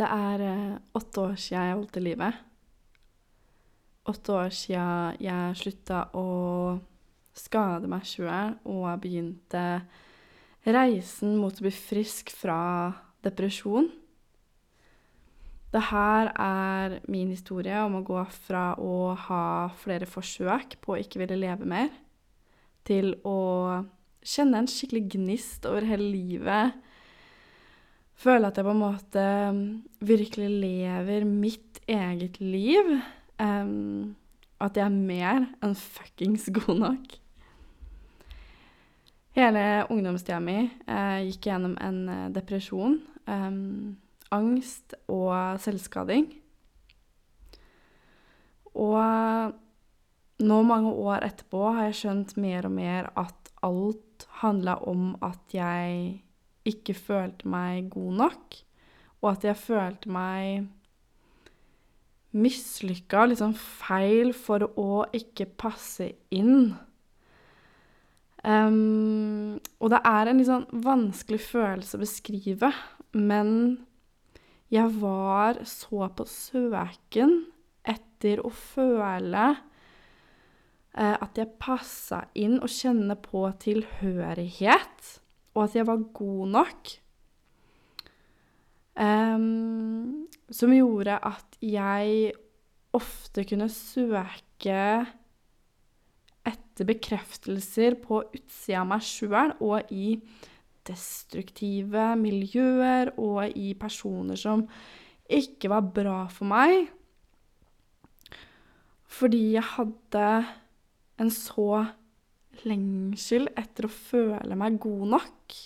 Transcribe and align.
Det 0.00 0.08
er 0.08 0.42
eh, 0.46 0.76
åtte 0.96 1.26
år 1.26 1.34
siden 1.36 1.66
jeg 1.66 1.76
holdt 1.76 1.98
i 2.00 2.04
livet. 2.04 2.36
Åtte 4.08 4.32
år 4.32 4.54
siden 4.56 5.18
jeg 5.20 5.58
slutta 5.60 6.06
å 6.16 6.28
skade 7.36 7.88
meg 7.90 8.06
sjøl 8.08 8.56
og 8.64 8.88
begynte 9.02 9.64
reisen 10.64 11.36
mot 11.40 11.52
å 11.52 11.66
bli 11.66 11.72
frisk 11.74 12.32
fra 12.32 12.60
depresjon. 13.24 13.90
Det 15.70 15.82
her 15.92 16.32
er 16.34 16.96
min 17.06 17.30
historie 17.30 17.84
om 17.84 18.00
å 18.00 18.04
gå 18.06 18.24
fra 18.48 18.72
å 18.80 19.12
ha 19.28 19.44
flere 19.78 20.08
forsøk 20.08 20.80
på 20.82 20.96
å 20.96 21.02
ikke 21.04 21.20
ville 21.22 21.38
leve 21.38 21.68
mer, 21.68 21.92
til 22.88 23.12
å 23.28 23.84
kjenne 24.24 24.64
en 24.64 24.70
skikkelig 24.70 25.04
gnist 25.14 25.68
over 25.68 25.86
hele 25.86 26.08
livet. 26.10 26.80
Føle 28.20 28.50
at 28.50 28.58
jeg 28.58 28.66
på 28.66 28.74
en 28.74 28.82
måte 28.82 29.26
virkelig 30.04 30.50
lever 30.60 31.24
mitt 31.24 31.80
eget 31.88 32.36
liv. 32.40 32.98
Um, 33.40 34.16
at 34.60 34.76
jeg 34.76 34.84
er 34.84 34.92
mer 34.92 35.46
enn 35.64 35.72
fuckings 35.78 36.50
god 36.52 36.74
nok. 36.82 37.16
Hele 39.38 39.64
ungdomstida 39.88 40.40
mi 40.42 40.58
eh, 40.66 41.20
gikk 41.30 41.46
gjennom 41.48 41.78
en 41.80 42.00
eh, 42.10 42.28
depresjon. 42.34 42.98
Um, 43.30 43.96
angst 44.34 44.96
og 45.08 45.60
selvskading. 45.62 46.28
Og 48.74 49.54
nå, 50.40 50.62
mange 50.66 50.92
år 50.92 51.24
etterpå, 51.26 51.70
har 51.72 51.88
jeg 51.88 52.00
skjønt 52.02 52.36
mer 52.40 52.68
og 52.68 52.74
mer 52.74 53.08
at 53.18 53.54
alt 53.66 54.26
handla 54.42 54.76
om 54.88 55.14
at 55.24 55.56
jeg 55.56 56.20
ikke 56.68 56.94
følte 56.96 57.48
meg 57.48 57.88
god 57.92 58.20
nok, 58.24 58.58
og 59.20 59.32
at 59.32 59.46
jeg 59.48 59.58
følte 59.60 60.12
meg 60.12 60.68
mislykka, 62.30 63.26
liksom 63.30 63.56
feil, 63.58 64.32
for 64.36 64.68
å 64.78 65.04
ikke 65.16 65.48
passe 65.58 66.12
inn. 66.34 66.76
Um, 68.40 69.58
og 69.82 69.90
det 69.92 70.00
er 70.08 70.30
en 70.30 70.38
litt 70.40 70.48
sånn 70.48 70.68
vanskelig 70.84 71.42
følelse 71.50 71.98
å 71.98 72.04
beskrive, 72.04 72.70
men 73.12 73.80
jeg 74.70 74.92
var 75.00 75.58
så 75.66 76.06
på 76.14 76.24
søken 76.30 77.40
etter 77.82 78.40
å 78.46 78.52
føle 78.54 79.48
eh, 80.94 81.16
at 81.16 81.40
jeg 81.40 81.56
passa 81.58 82.22
inn 82.38 82.60
og 82.60 82.70
kjenne 82.70 83.16
på 83.18 83.42
tilhørighet, 83.64 85.10
og 85.54 85.64
at 85.64 85.76
jeg 85.76 85.86
var 85.88 86.02
god 86.14 86.52
nok. 86.56 86.92
Um, 89.00 90.26
som 90.50 90.74
gjorde 90.74 91.16
at 91.24 91.56
jeg 91.62 92.32
ofte 92.92 93.44
kunne 93.48 93.68
søke 93.72 95.06
etter 96.50 96.88
bekreftelser 96.88 97.96
på 98.02 98.22
utsida 98.26 98.82
av 98.82 98.88
meg 98.90 99.04
sjøl 99.06 99.54
og 99.62 99.92
i 99.94 100.16
destruktive 100.88 102.10
miljøer 102.18 103.12
og 103.20 103.52
i 103.56 103.72
personer 103.78 104.38
som 104.40 104.64
ikke 105.30 105.70
var 105.70 105.86
bra 105.94 106.24
for 106.32 106.50
meg. 106.50 106.88
Fordi 109.10 109.42
jeg 109.54 109.66
hadde 109.76 110.26
en 111.20 111.30
så 111.34 111.84
lengsel 112.68 113.48
etter 113.58 113.86
å 113.86 113.92
føle 113.92 114.56
meg 114.58 114.80
god 114.82 115.06
nok. 115.16 115.58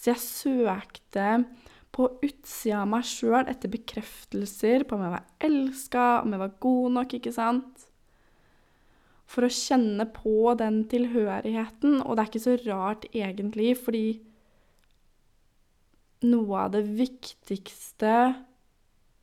Så 0.00 0.12
jeg 0.12 0.22
søkte 0.24 1.26
på 1.94 2.06
utsida 2.22 2.82
av 2.84 2.90
meg 2.92 3.06
sjøl 3.08 3.48
etter 3.50 3.72
bekreftelser 3.72 4.86
på 4.86 4.96
om 4.96 5.04
jeg 5.04 5.14
var 5.16 5.46
elska, 5.50 6.08
om 6.22 6.34
jeg 6.34 6.42
var 6.44 6.58
god 6.66 6.96
nok, 6.96 7.16
ikke 7.18 7.34
sant? 7.34 7.86
For 9.30 9.46
å 9.46 9.52
kjenne 9.54 10.06
på 10.10 10.54
den 10.58 10.82
tilhørigheten. 10.90 12.00
Og 12.02 12.16
det 12.16 12.22
er 12.22 12.30
ikke 12.30 12.46
så 12.46 12.56
rart 12.64 13.06
egentlig, 13.12 13.74
fordi 13.78 14.06
noe 16.26 16.64
av 16.66 16.74
det 16.74 16.84
viktigste 16.98 18.14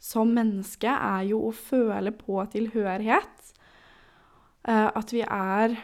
som 0.01 0.31
menneske 0.33 0.91
er 0.91 1.28
jo 1.31 1.41
å 1.47 1.53
føle 1.56 2.13
på 2.16 2.39
tilhørighet. 2.53 3.51
Eh, 4.67 4.88
at 4.88 5.13
vi 5.13 5.23
er 5.23 5.78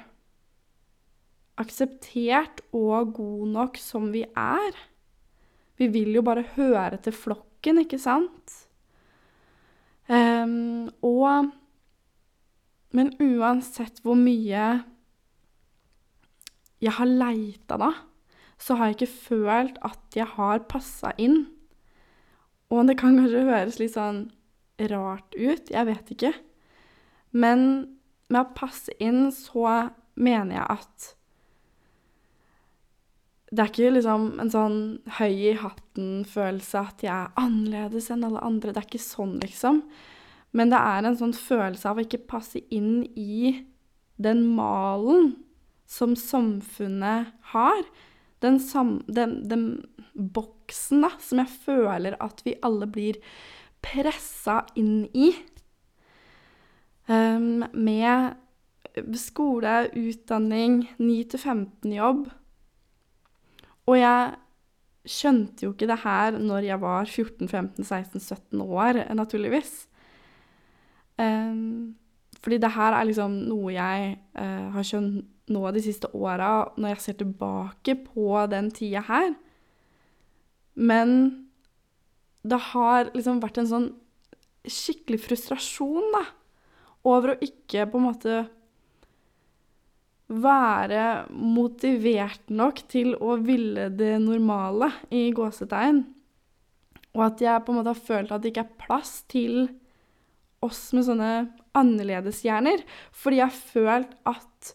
akseptert 1.60 2.64
og 2.74 3.14
god 3.18 3.48
nok 3.54 3.80
som 3.82 4.10
vi 4.14 4.24
er. 4.30 4.78
Vi 5.78 5.90
vil 5.94 6.14
jo 6.18 6.24
bare 6.26 6.46
høre 6.56 6.98
til 7.04 7.16
flokken, 7.16 7.82
ikke 7.84 8.00
sant? 8.02 8.60
Um, 10.10 10.90
og 11.02 11.52
Men 12.94 13.10
uansett 13.18 14.04
hvor 14.06 14.14
mye 14.14 14.66
jeg 16.84 16.94
har 16.94 17.10
leita, 17.10 17.80
da, 17.82 17.88
så 18.62 18.76
har 18.78 18.92
jeg 18.92 18.98
ikke 19.00 19.16
følt 19.32 19.80
at 19.82 20.14
jeg 20.14 20.28
har 20.36 20.62
passa 20.70 21.10
inn. 21.18 21.48
Og 22.70 22.86
det 22.86 23.00
kan 23.00 23.18
kanskje 23.18 23.48
høres 23.48 23.80
litt 23.82 23.96
sånn 23.96 24.28
rart 24.92 25.34
ut, 25.34 25.72
jeg 25.74 25.90
vet 25.90 26.14
ikke. 26.14 26.34
Men 27.34 27.66
med 28.30 28.44
å 28.44 28.54
passe 28.54 28.94
inn 29.02 29.32
så 29.34 29.90
mener 30.14 30.60
jeg 30.60 30.68
at 30.78 31.10
det 33.54 33.62
er 33.62 33.70
ikke 33.70 33.92
liksom 33.94 34.24
en 34.42 34.50
sånn 34.50 34.78
høy 35.20 35.34
i 35.52 35.54
hatten-følelse 35.62 36.80
at 36.80 37.04
jeg 37.06 37.14
er 37.14 37.36
annerledes 37.38 38.10
enn 38.14 38.26
alle 38.26 38.42
andre. 38.42 38.74
Det 38.74 38.82
er 38.82 38.88
ikke 38.88 39.04
sånn, 39.04 39.36
liksom. 39.44 39.84
Men 40.58 40.74
det 40.74 40.80
er 40.82 41.06
en 41.06 41.18
sånn 41.20 41.36
følelse 41.38 41.90
av 41.90 42.00
å 42.02 42.06
ikke 42.06 42.26
passe 42.30 42.64
inn 42.74 43.04
i 43.14 43.54
den 44.22 44.42
malen 44.58 45.36
som 45.90 46.16
samfunnet 46.18 47.34
har 47.54 47.82
den, 48.44 48.60
sam, 48.60 48.98
den, 49.08 49.38
den 49.50 49.66
boksen 50.14 51.06
da, 51.06 51.14
som 51.22 51.42
jeg 51.44 51.60
føler 51.64 52.18
at 52.24 52.42
vi 52.46 52.58
alle 52.66 52.90
blir 52.90 53.22
pressa 53.86 54.64
inn 54.80 55.06
i. 55.14 55.32
Um, 57.08 57.66
med 57.74 58.34
skole, 59.20 59.88
utdanning, 59.98 60.88
9-15-jobb. 61.00 62.28
Og 63.90 63.98
jeg 64.00 64.34
skjønte 65.04 65.66
jo 65.66 65.74
ikke 65.74 65.90
det 65.90 66.00
her 66.06 66.38
når 66.40 66.68
jeg 66.70 66.80
var 66.82 67.10
14-15-16-17 67.10 68.64
år, 68.64 69.02
naturligvis. 69.16 69.74
Um, 71.20 71.96
fordi 72.44 72.60
det 72.64 72.72
her 72.76 72.96
er 72.96 73.08
liksom 73.08 73.36
noe 73.50 73.74
jeg 73.76 74.16
uh, 74.40 74.72
har 74.76 74.88
skjønt 74.88 75.30
nå 75.52 75.64
de 75.76 75.82
siste 75.84 76.08
åra, 76.16 76.70
når 76.80 76.94
jeg 76.94 77.04
ser 77.04 77.18
tilbake 77.20 77.98
på 78.06 78.46
den 78.52 78.70
tida 78.72 79.04
her. 79.10 79.34
Men 80.74 81.10
det 82.48 82.60
har 82.72 83.12
liksom 83.14 83.42
vært 83.44 83.60
en 83.60 83.70
sånn 83.70 83.90
skikkelig 84.64 85.20
frustrasjon, 85.26 86.08
da, 86.16 86.24
over 87.04 87.34
å 87.34 87.40
ikke 87.44 87.86
på 87.92 88.00
en 88.00 88.08
måte 88.08 88.38
være 90.32 91.28
motivert 91.30 92.50
nok 92.50 92.82
til 92.90 93.14
å 93.20 93.38
ville 93.44 93.90
det 93.94 94.16
normale 94.24 94.90
i 95.14 95.28
gåsetegn. 95.36 96.04
Og 97.14 97.26
at 97.28 97.44
jeg 97.44 97.64
på 97.64 97.74
en 97.74 97.80
måte 97.80 97.94
har 97.94 98.08
følt 98.08 98.32
at 98.34 98.42
det 98.42 98.54
ikke 98.54 98.66
er 98.66 98.86
plass 98.86 99.22
til 99.30 99.68
oss 100.64 100.88
med 100.96 101.06
sånne 101.06 101.32
annerledeshjerner. 101.78 102.86
Fordi 103.12 103.42
jeg 103.42 103.52
har 103.52 103.60
følt 103.74 104.16
at 104.30 104.74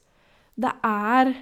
det 0.58 0.74
er 0.86 1.32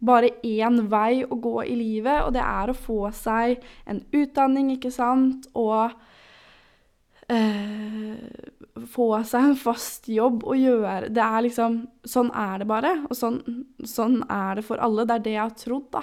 bare 0.00 0.32
én 0.46 0.80
vei 0.88 1.22
å 1.26 1.36
gå 1.36 1.58
i 1.68 1.76
livet, 1.76 2.24
og 2.24 2.32
det 2.34 2.42
er 2.42 2.72
å 2.72 2.76
få 2.76 3.02
seg 3.12 3.60
en 3.84 4.00
utdanning, 4.16 4.72
ikke 4.72 4.92
sant, 4.94 5.50
og 5.52 5.92
få 8.90 9.08
seg 9.28 9.50
en 9.50 9.58
fast 9.58 10.08
jobb 10.10 10.42
og 10.48 10.58
gjøre 10.58 11.10
Det 11.14 11.22
er 11.22 11.44
liksom 11.46 11.76
Sånn 12.08 12.30
er 12.34 12.62
det 12.62 12.68
bare, 12.70 12.94
og 13.06 13.16
sånn, 13.16 13.38
sånn 13.86 14.22
er 14.24 14.58
det 14.58 14.64
for 14.66 14.80
alle. 14.82 15.04
Det 15.06 15.16
er 15.18 15.24
det 15.26 15.34
jeg 15.34 15.42
har 15.42 15.56
trodd, 15.58 15.88
da. 15.92 16.02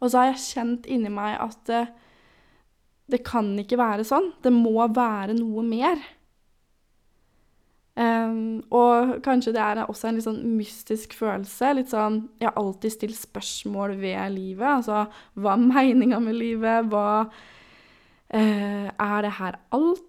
Og 0.00 0.10
så 0.10 0.20
har 0.20 0.28
jeg 0.30 0.44
kjent 0.44 0.86
inni 0.92 1.10
meg 1.12 1.34
at 1.42 1.58
det, 1.68 1.82
det 3.10 3.22
kan 3.26 3.48
ikke 3.58 3.78
være 3.80 4.06
sånn. 4.06 4.30
Det 4.44 4.52
må 4.54 4.86
være 4.94 5.34
noe 5.38 5.64
mer. 5.66 5.98
Um, 7.96 8.60
og 8.76 9.22
kanskje 9.24 9.54
det 9.56 9.62
er 9.64 9.78
også 9.86 10.10
en 10.10 10.18
litt 10.18 10.26
sånn 10.26 10.42
mystisk 10.58 11.14
følelse. 11.16 11.72
Litt 11.78 11.94
sånn 11.94 12.26
Jeg 12.36 12.50
har 12.50 12.58
alltid 12.60 12.92
stilt 12.92 13.18
spørsmål 13.18 13.96
ved 14.02 14.34
livet. 14.34 14.68
Altså 14.68 15.06
hva 15.40 15.54
er 15.56 15.64
meninga 15.64 16.20
med 16.20 16.36
livet? 16.36 16.90
Hva 16.92 17.24
uh, 17.26 18.88
Er 18.92 19.18
det 19.24 19.32
her 19.40 19.56
alt? 19.72 20.04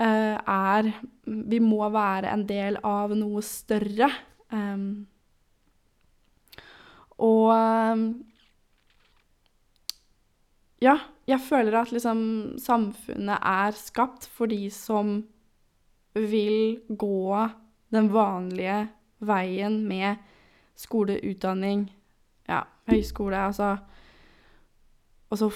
Uh, 0.00 0.38
er 0.48 0.88
Vi 1.24 1.58
må 1.62 1.88
være 1.92 2.32
en 2.32 2.46
del 2.48 2.78
av 2.86 3.12
noe 3.16 3.42
større. 3.46 4.10
Um, 4.52 5.06
og 7.22 7.52
Ja, 10.82 10.96
jeg 11.30 11.38
føler 11.44 11.76
at 11.78 11.92
liksom 11.94 12.22
samfunnet 12.58 13.38
er 13.38 13.76
skapt 13.78 14.26
for 14.26 14.50
de 14.50 14.64
som 14.74 15.20
vil 16.14 16.80
gå 16.88 17.48
den 17.94 18.08
vanlige 18.12 18.88
veien 19.22 19.82
med 19.86 20.16
skole, 20.76 21.20
utdanning, 21.22 21.86
ja, 22.48 22.62
høyskole, 22.90 23.36
altså 23.36 23.76
Og 25.30 25.38
så 25.38 25.50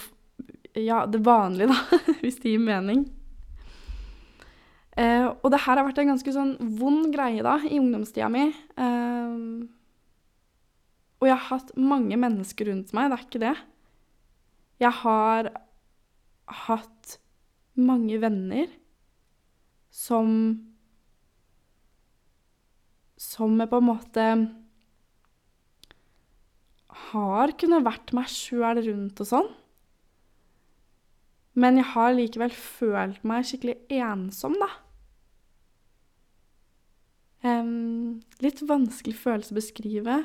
Ja, 0.77 1.07
det 1.07 1.25
vanlige, 1.25 1.69
da, 1.69 1.99
hvis 2.21 2.37
det 2.37 2.51
gir 2.51 2.61
mening. 2.61 3.07
Eh, 4.97 5.27
og 5.29 5.51
det 5.53 5.61
her 5.67 5.77
har 5.77 5.85
vært 5.85 5.99
en 6.01 6.15
ganske 6.15 6.33
sånn 6.33 6.55
vond 6.79 7.11
greie 7.13 7.45
da, 7.45 7.59
i 7.69 7.77
ungdomstida 7.81 8.31
mi. 8.33 8.47
Eh, 8.81 9.35
og 11.17 11.29
jeg 11.29 11.37
har 11.37 11.49
hatt 11.51 11.73
mange 11.81 12.17
mennesker 12.21 12.71
rundt 12.71 12.93
meg, 12.97 13.11
det 13.11 13.17
er 13.19 13.27
ikke 13.27 13.43
det. 13.45 13.55
Jeg 14.81 14.93
har 15.03 15.51
hatt 16.67 17.19
mange 17.77 18.21
venner 18.23 18.73
som 19.93 20.31
Som 23.17 23.57
på 23.57 23.79
en 23.81 23.87
måte 23.87 24.25
har 27.11 27.53
kunnet 27.57 27.85
vært 27.87 28.13
meg 28.17 28.29
sjøl 28.29 28.83
rundt 28.85 29.23
og 29.25 29.29
sånn. 29.31 29.49
Men 31.57 31.81
jeg 31.81 31.89
har 31.95 32.13
likevel 32.13 32.53
følt 32.53 33.25
meg 33.25 33.49
skikkelig 33.49 33.79
ensom, 33.97 34.59
da. 34.61 34.69
Um, 37.47 38.23
litt 38.43 38.63
vanskelig 38.67 39.15
følelse 39.21 39.53
å 39.55 39.59
beskrive, 39.59 40.21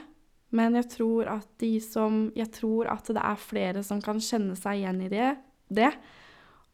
men 0.55 0.75
jeg 0.79 0.87
tror 0.95 1.29
at 1.31 1.47
de 1.61 1.75
som 1.83 2.25
Jeg 2.35 2.49
tror 2.55 2.89
at 2.91 3.07
det 3.07 3.21
er 3.23 3.39
flere 3.39 3.83
som 3.87 4.01
kan 4.03 4.19
kjenne 4.19 4.55
seg 4.59 4.81
igjen 4.81 5.01
i 5.05 5.09
det, 5.11 5.29
det. 5.69 5.91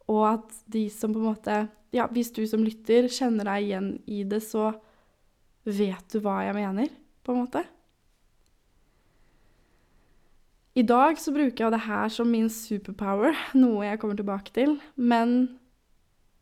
Og 0.08 0.24
at 0.30 0.62
de 0.66 0.88
som 0.94 1.14
på 1.14 1.22
en 1.22 1.32
måte 1.32 1.58
Ja, 1.96 2.08
hvis 2.12 2.32
du 2.36 2.44
som 2.50 2.64
lytter 2.66 3.10
kjenner 3.12 3.48
deg 3.48 3.68
igjen 3.68 3.90
i 4.06 4.24
det, 4.28 4.42
så 4.46 4.72
vet 5.68 6.14
du 6.14 6.22
hva 6.24 6.42
jeg 6.46 6.56
mener, 6.56 6.90
på 7.24 7.34
en 7.34 7.42
måte. 7.44 7.64
I 10.78 10.84
dag 10.86 11.18
så 11.18 11.32
bruker 11.34 11.64
jeg 11.64 11.74
det 11.74 11.86
her 11.88 12.12
som 12.14 12.30
min 12.30 12.50
superpower, 12.54 13.36
noe 13.62 13.88
jeg 13.88 14.02
kommer 14.02 14.20
tilbake 14.20 14.54
til. 14.56 14.76
Men 14.96 15.58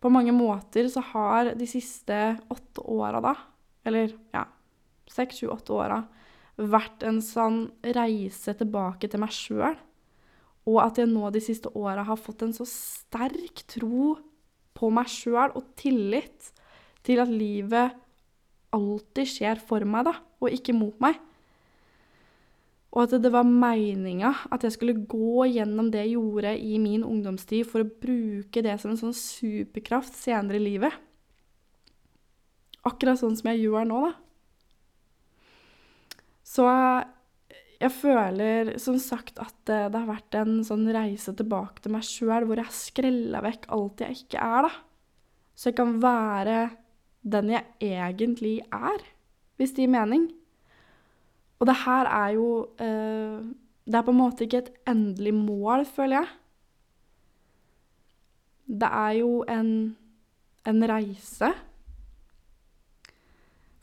på 0.03 0.11
mange 0.13 0.33
måter 0.35 0.89
så 0.91 1.03
har 1.13 1.53
de 1.57 1.67
siste 1.69 2.17
åtte 2.51 2.83
åra, 2.83 3.21
eller 3.85 4.13
ja, 4.33 4.45
seks, 5.11 5.41
sju, 5.41 5.49
åtte 5.53 5.75
åra, 5.75 5.99
vært 6.55 7.03
en 7.07 7.19
sånn 7.23 7.65
reise 7.95 8.55
tilbake 8.57 9.09
til 9.11 9.21
meg 9.21 9.33
sjøl. 9.35 9.75
Og 10.65 10.79
at 10.81 10.97
jeg 10.97 11.11
nå 11.11 11.29
de 11.33 11.41
siste 11.43 11.69
åra 11.77 12.05
har 12.07 12.17
fått 12.17 12.41
en 12.45 12.55
så 12.55 12.65
sterk 12.69 13.65
tro 13.69 14.15
på 14.75 14.89
meg 14.93 15.11
sjøl 15.11 15.53
og 15.53 15.75
tillit 15.77 16.51
til 17.05 17.21
at 17.21 17.31
livet 17.31 17.93
alltid 18.75 19.29
skjer 19.29 19.61
for 19.63 19.85
meg, 19.87 20.09
da, 20.09 20.15
og 20.41 20.51
ikke 20.51 20.75
mot 20.75 20.97
meg. 21.03 21.19
Og 22.95 23.03
at 23.03 23.17
det 23.19 23.31
var 23.31 23.47
meninga 23.47 24.31
at 24.55 24.63
jeg 24.63 24.75
skulle 24.77 25.03
gå 25.03 25.45
gjennom 25.51 25.89
det 25.91 26.05
jeg 26.05 26.15
gjorde 26.15 26.53
i 26.55 26.77
min 26.79 27.03
ungdomstid, 27.03 27.67
for 27.67 27.83
å 27.83 27.89
bruke 27.89 28.63
det 28.63 28.77
som 28.81 28.93
en 28.93 28.99
sånn 28.99 29.15
superkraft 29.15 30.15
senere 30.15 30.61
i 30.61 30.63
livet. 30.63 30.95
Akkurat 32.85 33.19
sånn 33.19 33.35
som 33.37 33.49
jeg 33.51 33.65
gjør 33.65 33.87
nå, 33.89 34.01
da. 34.09 34.13
Så 36.45 36.65
jeg 37.81 37.91
føler 37.91 38.75
som 38.81 38.97
sagt 39.01 39.39
at 39.41 39.55
det, 39.67 39.91
har 39.91 40.07
vært 40.07 40.37
en 40.39 40.59
sånn 40.65 40.85
reise 40.93 41.33
tilbake 41.35 41.83
til 41.83 41.95
meg 41.95 42.05
sjøl, 42.07 42.45
hvor 42.45 42.59
jeg 42.59 42.69
har 42.69 42.77
skrella 42.77 43.41
vekk 43.43 43.67
alt 43.75 44.05
jeg 44.05 44.21
ikke 44.21 44.41
er, 44.41 44.69
da. 44.69 44.71
Så 45.55 45.71
jeg 45.71 45.77
kan 45.79 45.93
være 46.03 46.57
den 47.25 47.51
jeg 47.53 47.65
egentlig 47.81 48.57
er, 48.69 49.03
hvis 49.57 49.73
det 49.75 49.85
gir 49.85 49.93
mening. 49.95 50.29
Og 51.59 51.69
det 51.69 51.77
her 51.85 52.09
er 52.11 52.33
jo 52.35 52.47
eh, 52.83 53.37
Det 53.85 53.95
er 53.95 54.03
på 54.03 54.11
en 54.11 54.17
måte 54.17 54.43
ikke 54.43 54.63
et 54.63 54.73
endelig 54.89 55.33
mål, 55.37 55.85
føler 55.85 56.17
jeg. 56.17 56.29
Det 58.65 58.89
er 58.89 59.11
jo 59.19 59.43
en, 59.47 59.69
en 60.65 60.87
reise. 60.89 61.51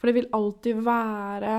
For 0.02 0.10
det 0.10 0.16
vil 0.16 0.32
alltid 0.34 0.81
være 0.82 1.56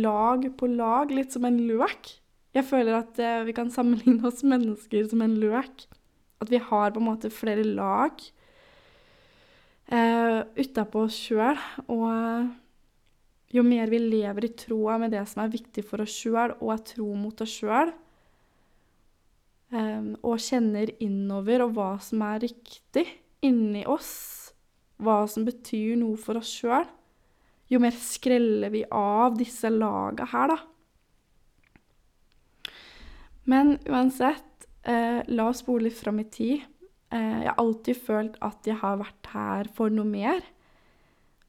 lag 0.00 0.44
på 0.56 0.68
lag, 0.72 1.10
litt 1.12 1.34
som 1.36 1.44
en 1.44 1.58
løk. 1.68 2.08
Jeg 2.56 2.64
føler 2.64 2.96
at 2.96 3.18
eh, 3.20 3.42
vi 3.44 3.52
kan 3.52 3.68
sammenligne 3.68 4.24
oss 4.24 4.40
mennesker 4.40 5.10
som 5.10 5.20
en 5.20 5.34
løk. 5.36 5.84
At 6.40 6.48
vi 6.48 6.56
har 6.56 6.94
på 6.94 7.02
en 7.02 7.10
måte 7.10 7.28
flere 7.28 7.66
lag 7.68 8.24
eh, 9.92 10.38
utapå 10.64 11.02
oss 11.04 11.18
sjøl. 11.28 11.60
Og 11.92 12.48
jo 13.52 13.66
mer 13.68 13.92
vi 13.92 14.00
lever 14.00 14.48
i 14.48 14.54
troa 14.56 14.96
med 15.02 15.12
det 15.12 15.26
som 15.28 15.44
er 15.44 15.52
viktig 15.52 15.84
for 15.84 16.06
oss 16.06 16.16
sjøl, 16.22 16.56
og 16.56 16.72
er 16.72 16.82
tro 16.94 17.10
mot 17.20 17.44
oss 17.44 17.58
sjøl, 17.60 17.92
eh, 19.76 20.08
og 20.24 20.40
kjenner 20.40 20.96
innover 21.04 21.66
og 21.66 21.76
hva 21.76 21.92
som 22.00 22.24
er 22.30 22.40
riktig 22.48 23.04
inni 23.44 23.84
oss, 23.84 24.14
hva 24.96 25.20
som 25.28 25.44
betyr 25.44 26.00
noe 26.00 26.16
for 26.16 26.40
oss 26.40 26.56
sjøl, 26.62 26.88
jo 27.72 27.80
mer 27.80 27.96
skreller 27.96 28.72
vi 28.72 28.84
av 28.92 29.38
disse 29.38 29.70
laga 29.72 30.26
her, 30.28 30.52
da. 30.52 30.58
Men 33.48 33.78
uansett, 33.88 34.66
eh, 34.84 35.22
la 35.26 35.48
oss 35.48 35.62
spole 35.64 35.88
litt 35.88 35.98
fram 35.98 36.20
i 36.20 36.28
tid. 36.30 36.62
Eh, 37.10 37.42
jeg 37.42 37.48
har 37.48 37.58
alltid 37.58 37.96
følt 37.96 38.36
at 38.40 38.68
jeg 38.68 38.78
har 38.80 39.00
vært 39.00 39.30
her 39.32 39.70
for 39.74 39.90
noe 39.90 40.06
mer 40.06 40.44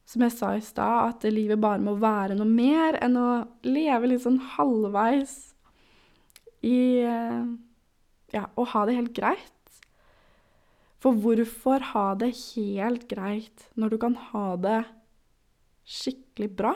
som 0.05 0.23
jeg 0.25 0.33
sa 0.35 0.49
i 0.57 0.63
stad, 0.63 1.13
at 1.15 1.31
livet 1.31 1.61
bare 1.63 1.79
må 1.79 1.95
være 1.95 2.35
noe 2.35 2.49
mer 2.49 2.97
enn 3.01 3.15
å 3.15 3.27
leve 3.63 4.09
litt 4.11 4.25
sånn 4.25 4.41
halvveis 4.57 5.53
i 6.63 7.03
eh, 7.03 7.43
Ja, 8.33 8.47
å 8.57 8.63
ha 8.65 8.81
det 8.89 8.95
helt 8.97 9.13
greit. 9.13 9.51
For 10.97 11.13
hvorfor 11.13 11.83
ha 11.91 12.15
det 12.17 12.31
helt 12.55 13.03
greit 13.05 13.67
når 13.77 13.93
du 13.93 13.97
kan 14.01 14.15
ha 14.31 14.55
det 14.57 14.79
skikkelig 15.83 16.49
bra? 16.57 16.73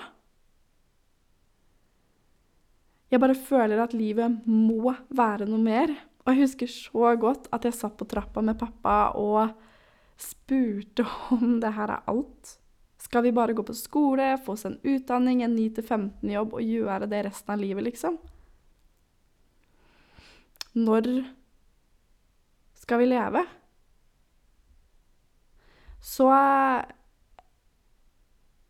Jeg 3.07 3.23
bare 3.23 3.37
føler 3.39 3.79
at 3.79 3.95
livet 3.95 4.43
må 4.45 4.91
være 5.15 5.47
noe 5.47 5.63
mer. 5.63 5.93
Og 6.25 6.33
jeg 6.33 6.43
husker 6.43 6.71
så 6.71 7.13
godt 7.15 7.47
at 7.55 7.63
jeg 7.63 7.75
satt 7.77 7.95
på 7.95 8.07
trappa 8.09 8.43
med 8.43 8.59
pappa 8.59 9.13
og 9.15 9.53
spurte 10.19 11.05
om 11.31 11.59
det 11.63 11.71
her 11.77 11.93
er 11.93 12.09
alt. 12.11 12.57
Skal 12.99 13.23
vi 13.23 13.31
bare 13.31 13.55
gå 13.55 13.63
på 13.63 13.75
skole, 13.77 14.33
få 14.43 14.57
oss 14.57 14.65
en 14.67 14.79
utdanning, 14.83 15.43
en 15.45 15.55
9-15-jobb 15.55 16.57
og 16.57 16.65
gjøre 16.65 17.07
det 17.07 17.23
resten 17.29 17.53
av 17.53 17.61
livet, 17.61 17.85
liksom? 17.85 18.17
Når 20.75 21.07
skal 22.81 22.99
vi 23.01 23.07
leve? 23.07 23.45
Så 26.03 26.27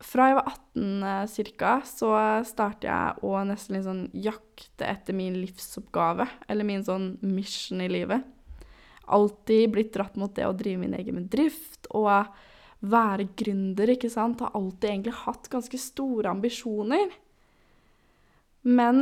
fra 0.08 0.30
jeg 0.30 0.38
var 0.38 0.50
18 0.54 1.56
ca., 1.60 1.74
så 1.88 2.10
startet 2.48 2.88
jeg 2.88 3.28
å 3.28 3.44
nesten 3.48 3.76
litt 3.76 3.88
sånn 3.88 4.04
jakte 4.16 4.88
etter 4.88 5.16
min 5.18 5.36
livsoppgave, 5.42 6.28
eller 6.48 6.68
min 6.68 6.86
sånn 6.86 7.10
mission 7.28 7.84
i 7.84 7.90
livet. 7.92 8.24
Alltid 9.12 9.74
blitt 9.74 9.94
dratt 9.96 10.16
mot 10.20 10.34
det 10.36 10.48
å 10.48 10.56
drive 10.56 10.80
min 10.84 10.96
egen 10.96 11.20
bedrift 11.20 11.90
og 11.96 12.32
være 12.88 13.28
gründer, 13.40 13.92
ikke 13.96 14.12
sant, 14.14 14.44
har 14.44 14.56
alltid 14.56 14.90
egentlig 14.90 15.16
hatt 15.26 15.50
ganske 15.52 15.80
store 15.82 16.32
ambisjoner. 16.32 17.12
Men, 18.68 19.00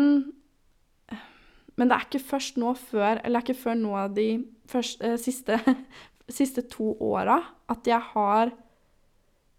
men 1.75 1.89
det 1.89 1.97
er 1.97 2.05
ikke 2.07 2.25
først 2.33 2.59
nå 2.61 2.73
før, 2.79 3.19
eller 3.19 3.39
det 3.39 3.41
er 3.41 3.47
ikke 3.49 3.63
før 3.65 3.79
nå 3.81 3.95
de 4.15 4.29
første, 4.71 5.05
eh, 5.05 5.17
siste, 5.21 5.59
siste 6.39 6.65
to 6.71 6.93
åra 7.03 7.41
at 7.71 7.89
jeg 7.89 8.01
har 8.13 8.55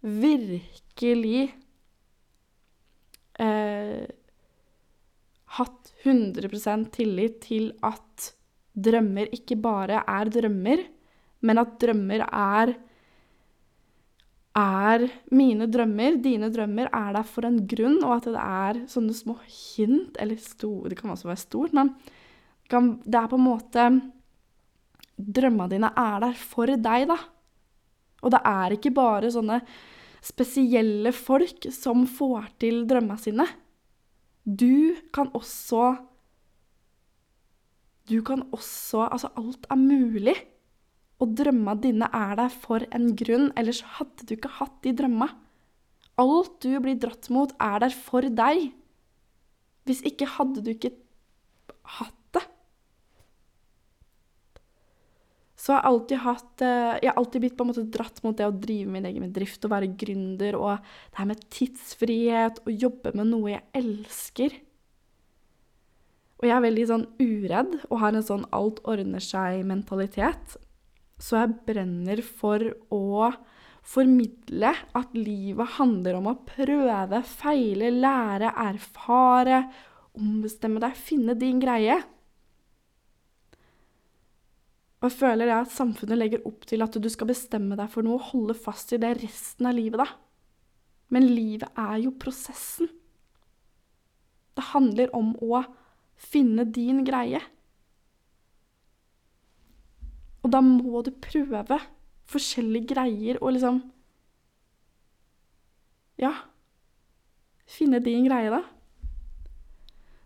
virkelig 0.01 1.47
eh, 3.39 4.05
hatt 5.57 5.93
100% 6.03 6.89
tillit 6.95 7.39
til 7.47 7.71
at 7.85 8.31
drømmer 8.77 9.31
ikke 9.33 9.57
bare 9.59 10.03
er 10.05 10.29
drømmer, 10.33 10.83
men 11.41 11.63
at 11.63 11.79
drømmer 11.81 12.27
er 12.27 12.75
er 14.57 15.03
mine 15.29 15.67
drømmer, 15.69 16.15
dine 16.17 16.49
drømmer, 16.49 16.89
er 16.89 17.11
der 17.13 17.25
for 17.29 17.45
en 17.45 17.59
grunn, 17.69 17.99
og 18.01 18.15
at 18.15 18.29
det 18.31 18.41
er 18.41 18.79
sånne 18.89 19.13
små 19.13 19.35
hint, 19.45 20.17
eller 20.17 20.39
store, 20.41 20.89
det 20.89 20.97
kan 20.97 21.13
også 21.13 21.29
være 21.29 21.43
stort, 21.43 21.75
men 21.77 21.93
det 22.67 23.19
er 23.19 23.29
på 23.29 23.37
en 23.37 23.45
måte 23.45 23.89
Drømmene 25.17 25.71
dine 25.71 25.89
er 25.97 26.19
der 26.21 26.33
for 26.37 26.69
deg, 26.69 27.07
da. 27.09 27.15
Og 28.25 28.33
det 28.33 28.41
er 28.49 28.75
ikke 28.75 28.93
bare 28.95 29.31
sånne 29.33 29.61
spesielle 30.25 31.13
folk 31.15 31.69
som 31.73 32.05
får 32.09 32.51
til 32.63 32.83
drømmene 32.89 33.21
sine. 33.21 33.47
Du 34.47 34.95
kan 35.13 35.29
også 35.37 35.95
du 38.07 38.21
kan 38.23 38.45
også 38.55 39.09
Altså, 39.11 39.29
alt 39.35 39.67
er 39.69 39.75
mulig. 39.75 40.35
Og 41.19 41.33
drømma 41.33 41.73
dine 41.81 42.07
er 42.13 42.35
der 42.37 42.53
for 42.53 42.83
en 42.93 43.09
grunn, 43.17 43.49
ellers 43.57 43.81
hadde 43.97 44.27
du 44.27 44.35
ikke 44.35 44.51
hatt 44.59 44.75
de 44.85 44.93
drømma. 44.93 45.31
Alt 46.21 46.59
du 46.61 46.77
blir 46.81 46.97
dratt 47.01 47.29
mot, 47.33 47.53
er 47.59 47.81
der 47.81 47.93
for 47.93 48.21
deg. 48.21 48.69
Hvis 49.89 50.03
ikke 50.05 50.29
hadde 50.29 50.61
du 50.61 50.69
ikke 50.75 50.93
hatt 51.97 52.13
det. 52.37 52.43
Så 55.67 55.73
jeg 55.73 55.83
har 55.83 55.89
alltid 55.89 56.21
hatt 56.23 56.61
eh, 56.63 56.93
Jeg 57.01 57.09
har 57.11 57.17
alltid 57.19 57.43
blitt 57.43 57.57
på 57.59 57.65
en 57.65 57.69
måte 57.73 57.89
dratt 57.91 58.21
mot 58.23 58.37
det 58.39 58.45
å 58.47 58.53
drive 58.55 58.87
min 58.93 59.07
egen 59.09 59.25
bedrift 59.27 59.65
og 59.67 59.73
være 59.73 59.89
gründer 59.99 60.55
og 60.55 60.77
det 60.79 61.19
her 61.19 61.27
med 61.27 61.41
tidsfrihet 61.51 62.61
og 62.63 62.85
jobbe 62.85 63.11
med 63.19 63.27
noe 63.33 63.51
jeg 63.51 63.65
elsker. 63.75 64.55
Og 66.39 66.47
jeg 66.47 66.55
er 66.55 66.63
veldig 66.63 66.87
sånn 66.87 67.05
uredd 67.19 67.75
og 67.89 67.99
har 67.99 68.15
en 68.15 68.23
sånn 68.23 68.47
alt 68.55 68.79
ordner 68.87 69.27
seg-mentalitet. 69.27 70.55
Så 71.19 71.35
jeg 71.41 71.59
brenner 71.67 72.23
for 72.23 72.63
å 72.93 73.31
formidle 73.87 74.71
at 74.71 75.15
livet 75.19 75.75
handler 75.81 76.21
om 76.21 76.31
å 76.31 76.37
prøve, 76.47 77.25
feile, 77.27 77.91
lære, 77.91 78.55
erfare, 78.71 79.65
ombestemme 80.15 80.79
deg, 80.83 80.95
finne 80.95 81.35
din 81.35 81.59
greie. 81.59 81.99
Og 85.05 85.13
føler 85.13 85.45
det 85.45 85.57
at 85.59 85.73
samfunnet 85.73 86.17
legger 86.17 86.45
opp 86.49 86.65
til 86.69 86.81
at 86.81 86.95
du 86.97 87.09
skal 87.13 87.29
bestemme 87.29 87.77
deg 87.77 87.89
for 87.93 88.05
noe 88.05 88.17
og 88.17 88.31
holde 88.31 88.55
fast 88.57 88.95
i 88.95 89.01
det 89.01 89.13
resten 89.21 89.69
av 89.69 89.77
livet, 89.77 90.01
da. 90.01 90.07
Men 91.13 91.27
livet 91.29 91.69
er 91.77 91.99
jo 92.01 92.15
prosessen. 92.19 92.89
Det 94.57 94.71
handler 94.73 95.13
om 95.15 95.35
å 95.37 95.61
finne 96.17 96.65
din 96.73 97.03
greie. 97.05 97.43
Og 100.41 100.49
da 100.53 100.63
må 100.65 101.03
du 101.05 101.11
prøve 101.21 101.77
forskjellige 102.27 102.93
greier 102.95 103.41
og 103.41 103.53
liksom 103.55 103.83
Ja. 106.17 106.33
Finne 107.69 107.99
din 108.01 108.25
greie, 108.25 108.49
da. 108.49 108.63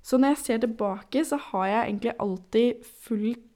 Så 0.02 0.18
når 0.18 0.28
jeg 0.28 0.38
ser 0.38 0.58
tilbake, 0.64 1.26
så 1.26 1.36
har 1.38 1.66
jeg 1.68 1.88
egentlig 1.90 2.14
alltid 2.20 2.86
fulgt 3.04 3.51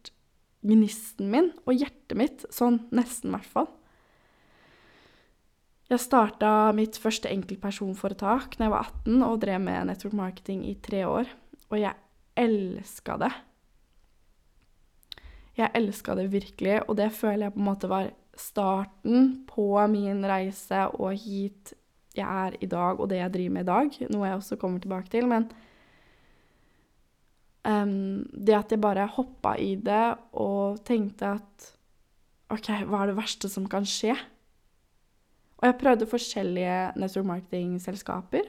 gnisten 0.66 1.30
min 1.32 1.52
og 1.66 1.78
hjertet 1.78 2.18
mitt, 2.18 2.46
sånn 2.54 2.82
nesten 2.96 3.32
i 3.32 3.36
hvert 3.38 3.52
fall. 3.54 3.70
Jeg 5.86 6.02
starta 6.02 6.72
mitt 6.74 6.98
første 6.98 7.30
enkeltpersonforetak 7.30 8.56
da 8.58 8.66
jeg 8.66 8.74
var 8.74 8.88
18 9.06 9.26
og 9.28 9.42
drev 9.44 9.62
med 9.62 9.92
network 9.92 10.16
marketing 10.18 10.64
i 10.66 10.74
tre 10.82 11.04
år. 11.06 11.30
Og 11.70 11.78
jeg 11.78 11.94
elska 12.42 13.20
det. 13.22 13.32
Jeg 15.56 15.72
elska 15.78 16.16
det 16.18 16.32
virkelig, 16.34 16.80
og 16.90 16.98
det 17.00 17.12
føler 17.16 17.46
jeg 17.46 17.56
på 17.56 17.62
en 17.62 17.70
måte 17.70 17.90
var 17.92 18.10
starten 18.36 19.30
på 19.48 19.70
min 19.88 20.26
reise 20.28 20.82
og 20.98 21.16
hit 21.22 21.76
jeg 22.16 22.26
er 22.26 22.58
i 22.64 22.68
dag, 22.72 23.00
og 23.00 23.10
det 23.12 23.20
jeg 23.20 23.34
driver 23.34 23.54
med 23.56 23.66
i 23.66 23.70
dag, 23.70 23.96
noe 24.12 24.28
jeg 24.28 24.40
også 24.40 24.58
kommer 24.60 24.80
tilbake 24.84 25.12
til. 25.12 25.28
Men 25.28 25.50
um, 27.66 28.24
det 28.32 28.56
at 28.58 28.72
jeg 28.74 28.82
bare 28.82 29.08
hoppa 29.18 29.56
i 29.62 29.76
det 29.82 30.16
og 30.38 30.82
tenkte 30.88 31.36
at 31.40 31.72
OK, 32.54 32.70
hva 32.86 33.02
er 33.04 33.12
det 33.12 33.18
verste 33.18 33.50
som 33.50 33.66
kan 33.70 33.88
skje? 33.90 34.14
Og 35.56 35.68
jeg 35.70 35.80
prøvde 35.82 36.10
forskjellige 36.10 36.78
network 37.00 37.26
marketing-selskaper. 37.26 38.48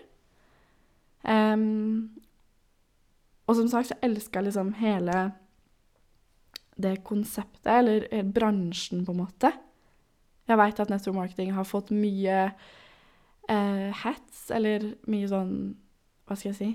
Um, 1.26 2.12
og 3.46 3.56
som 3.56 3.68
sagt 3.70 3.90
så 3.90 3.98
elska 4.04 4.40
jeg 4.40 4.50
liksom 4.50 4.74
hele 4.80 5.30
det 6.76 6.98
konseptet, 7.08 7.70
eller, 7.72 8.04
hele 8.12 8.32
bransjen, 8.32 9.04
på 9.06 9.14
en 9.14 9.22
måte. 9.22 9.52
Jeg 10.46 10.58
veit 10.60 10.80
at 10.80 10.90
network 10.92 11.16
marketing 11.16 11.54
har 11.56 11.64
fått 11.64 11.90
mye 11.94 12.50
eh, 13.48 13.88
hats, 14.02 14.50
eller 14.54 14.92
mye 15.10 15.30
sånn 15.30 15.54
Hva 16.26 16.36
skal 16.36 16.50
jeg 16.50 16.58
si? 16.58 16.68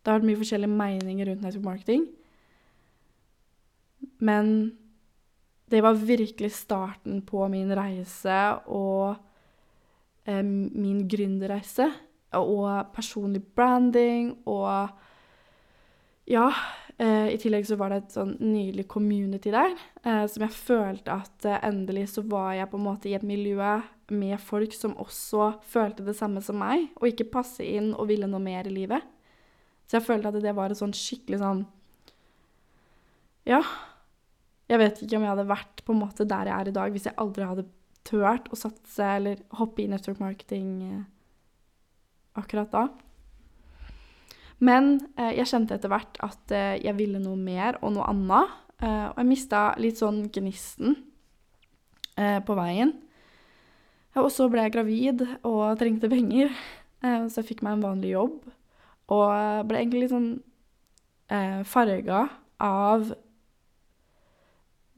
Det 0.00 0.10
har 0.10 0.20
vært 0.20 0.28
mye 0.30 0.40
forskjellige 0.40 0.76
meninger 0.80 1.28
rundt 1.28 1.44
network 1.44 1.66
marketing. 1.66 2.06
Men 4.20 4.72
det 5.70 5.82
var 5.84 5.98
virkelig 5.98 6.52
starten 6.56 7.20
på 7.22 7.44
min 7.52 7.70
reise 7.76 8.38
og 8.66 9.14
eh, 10.26 10.42
min 10.42 11.04
gründerreise. 11.08 11.90
Og 12.38 12.92
personlig 12.94 13.42
branding 13.42 14.32
og 14.46 14.88
ja, 16.30 16.46
eh, 16.98 17.32
i 17.34 17.38
tillegg 17.42 17.66
så 17.66 17.78
var 17.78 17.90
det 17.90 18.04
et 18.04 18.14
sånn 18.14 18.36
nydelig 18.38 18.86
community 18.90 19.50
der, 19.50 19.72
eh, 20.04 20.26
som 20.30 20.44
jeg 20.46 20.54
følte 20.54 21.16
at 21.24 21.46
eh, 21.48 21.62
endelig 21.66 22.12
så 22.12 22.22
var 22.22 22.52
jeg 22.54 22.70
på 22.70 22.78
en 22.78 22.86
måte 22.86 23.10
i 23.10 23.16
et 23.18 23.26
miljø 23.26 23.80
med 24.14 24.36
folk 24.42 24.74
som 24.74 24.94
også 25.02 25.52
følte 25.72 26.06
det 26.06 26.14
samme 26.18 26.42
som 26.42 26.60
meg, 26.62 26.86
og 27.00 27.10
ikke 27.10 27.32
passe 27.34 27.66
inn 27.66 27.90
og 27.96 28.12
ville 28.12 28.30
noe 28.30 28.42
mer 28.42 28.70
i 28.70 28.74
livet. 28.74 29.02
Så 29.90 29.98
jeg 29.98 30.06
følte 30.06 30.30
at 30.30 30.38
det 30.38 30.54
var 30.54 30.70
et 30.70 30.78
sånn 30.78 30.94
skikkelig 30.94 31.40
sånn 31.42 31.64
Ja. 33.48 33.58
Jeg 34.70 34.78
vet 34.78 35.00
ikke 35.02 35.18
om 35.18 35.24
jeg 35.26 35.32
hadde 35.32 35.50
vært 35.50 35.80
på 35.82 35.94
en 35.96 36.02
måte 36.04 36.26
der 36.30 36.46
jeg 36.46 36.54
er 36.54 36.68
i 36.70 36.74
dag, 36.76 36.92
hvis 36.94 37.08
jeg 37.08 37.18
aldri 37.18 37.48
hadde 37.48 37.66
turt 38.06 38.46
å 38.54 38.58
satse 38.58 39.06
eller 39.16 39.40
hoppe 39.58 39.82
i 39.82 39.88
network 39.90 40.20
marketing 40.22 40.68
eh, 40.86 41.00
akkurat 42.38 42.70
da. 42.70 42.84
Men 44.62 45.00
eh, 45.16 45.32
jeg 45.40 45.50
kjente 45.50 45.74
etter 45.74 45.90
hvert 45.90 46.20
at 46.22 46.54
eh, 46.54 46.76
jeg 46.84 46.94
ville 47.00 47.18
noe 47.18 47.34
mer 47.34 47.80
og 47.80 47.96
noe 47.96 48.06
annet. 48.12 48.54
Eh, 48.78 49.06
og 49.10 49.18
jeg 49.18 49.30
mista 49.32 49.64
litt 49.82 49.98
sånn 49.98 50.22
gnisten 50.30 50.94
eh, 52.14 52.38
på 52.38 52.56
veien. 52.58 52.94
Og 54.20 54.30
så 54.30 54.46
ble 54.52 54.68
jeg 54.68 54.76
gravid 54.78 55.26
og 55.46 55.78
trengte 55.82 56.10
penger, 56.12 56.54
eh, 57.02 57.26
så 57.26 57.40
jeg 57.42 57.50
fikk 57.52 57.66
meg 57.66 57.78
en 57.78 57.86
vanlig 57.88 58.14
jobb. 58.14 58.38
Og 59.10 59.66
ble 59.66 59.80
egentlig 59.80 60.04
litt 60.04 60.14
sånn 60.14 60.30
eh, 61.32 61.60
farga 61.66 62.26
av 62.62 63.10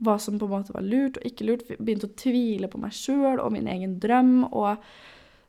hva 0.02 0.18
som 0.18 0.38
på 0.38 0.48
en 0.48 0.52
måte 0.56 0.74
var 0.74 0.84
lurt 0.84 1.18
og 1.20 1.26
ikke 1.28 1.46
lurt. 1.46 1.64
Begynte 1.78 2.10
å 2.10 2.18
tvile 2.18 2.68
på 2.70 2.80
meg 2.82 2.94
sjøl 2.96 3.40
og 3.40 3.52
min 3.54 3.70
egen 3.70 3.96
drøm. 4.02 4.42
Og 4.50 4.82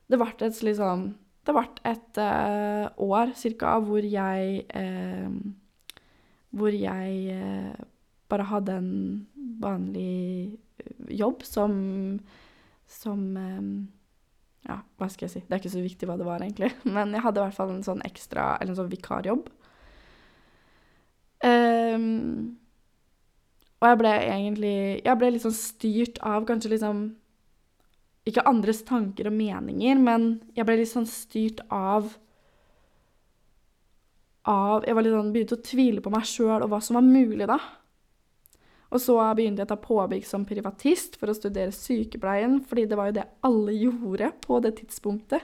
det 0.08 0.20
ble 0.20 0.30
et 0.46 0.56
sånn 0.78 1.12
det 1.44 1.52
ble 1.52 1.64
et 1.84 2.20
uh, 2.20 2.86
år 3.04 3.34
cirka 3.36 3.76
hvor 3.84 4.04
jeg 4.04 4.64
uh, 4.72 5.28
Hvor 6.54 6.72
jeg 6.72 7.34
uh, 7.36 7.74
bare 8.30 8.46
hadde 8.48 8.78
en 8.80 8.94
vanlig 9.60 10.56
jobb 11.10 11.44
som 11.44 11.74
Som 12.88 13.36
Ja, 14.64 14.78
hva 14.98 15.08
skal 15.12 15.26
jeg 15.26 15.34
si? 15.34 15.42
Det 15.44 15.52
er 15.52 15.60
ikke 15.60 15.74
så 15.74 15.84
viktig 15.84 16.08
hva 16.08 16.16
det 16.20 16.26
var, 16.28 16.40
egentlig. 16.40 16.70
Men 16.96 17.12
jeg 17.12 17.24
hadde 17.24 17.40
i 17.40 17.44
hvert 17.44 17.58
fall 17.58 17.74
en 17.74 17.84
sånn 17.86 18.04
ekstra 18.06 18.54
Eller 18.58 18.72
en 18.72 18.80
sånn 18.80 18.92
vikarjobb. 18.92 19.50
Um, 21.44 22.56
og 23.82 23.90
jeg 23.90 23.98
ble 24.00 24.12
egentlig 24.22 24.76
Jeg 25.04 25.18
ble 25.20 25.42
sånn 25.42 25.56
styrt 25.58 26.20
av 26.24 26.46
kanskje 26.48 26.72
liksom 26.72 27.04
ikke 28.24 28.46
andres 28.48 28.78
tanker 28.88 29.28
og 29.28 29.34
meninger, 29.36 29.98
men 30.00 30.22
jeg 30.56 30.64
ble 30.64 30.78
litt 30.78 30.88
sånn 30.88 31.04
styrt 31.04 31.58
av 31.68 32.06
av 34.48 34.86
Jeg 34.88 34.96
var 34.96 35.04
litt 35.04 35.12
sånn, 35.12 35.32
begynte 35.34 35.58
å 35.58 35.64
tvile 35.64 36.04
på 36.04 36.12
meg 36.12 36.24
sjøl 36.28 36.64
og 36.64 36.70
hva 36.72 36.80
som 36.84 36.96
var 36.98 37.04
mulig, 37.04 37.44
da. 37.48 37.58
Og 38.94 39.02
så 39.02 39.16
begynte 39.34 39.64
jeg 39.64 39.66
å 39.66 39.72
ta 39.72 39.80
påbygg 39.82 40.26
som 40.28 40.44
privatist 40.46 41.16
for 41.18 41.32
å 41.32 41.34
studere 41.34 41.74
sykepleien, 41.74 42.60
fordi 42.62 42.86
det 42.90 42.98
var 42.98 43.10
jo 43.10 43.16
det 43.16 43.26
alle 43.46 43.74
gjorde 43.74 44.30
på 44.44 44.60
det 44.62 44.76
tidspunktet. 44.78 45.42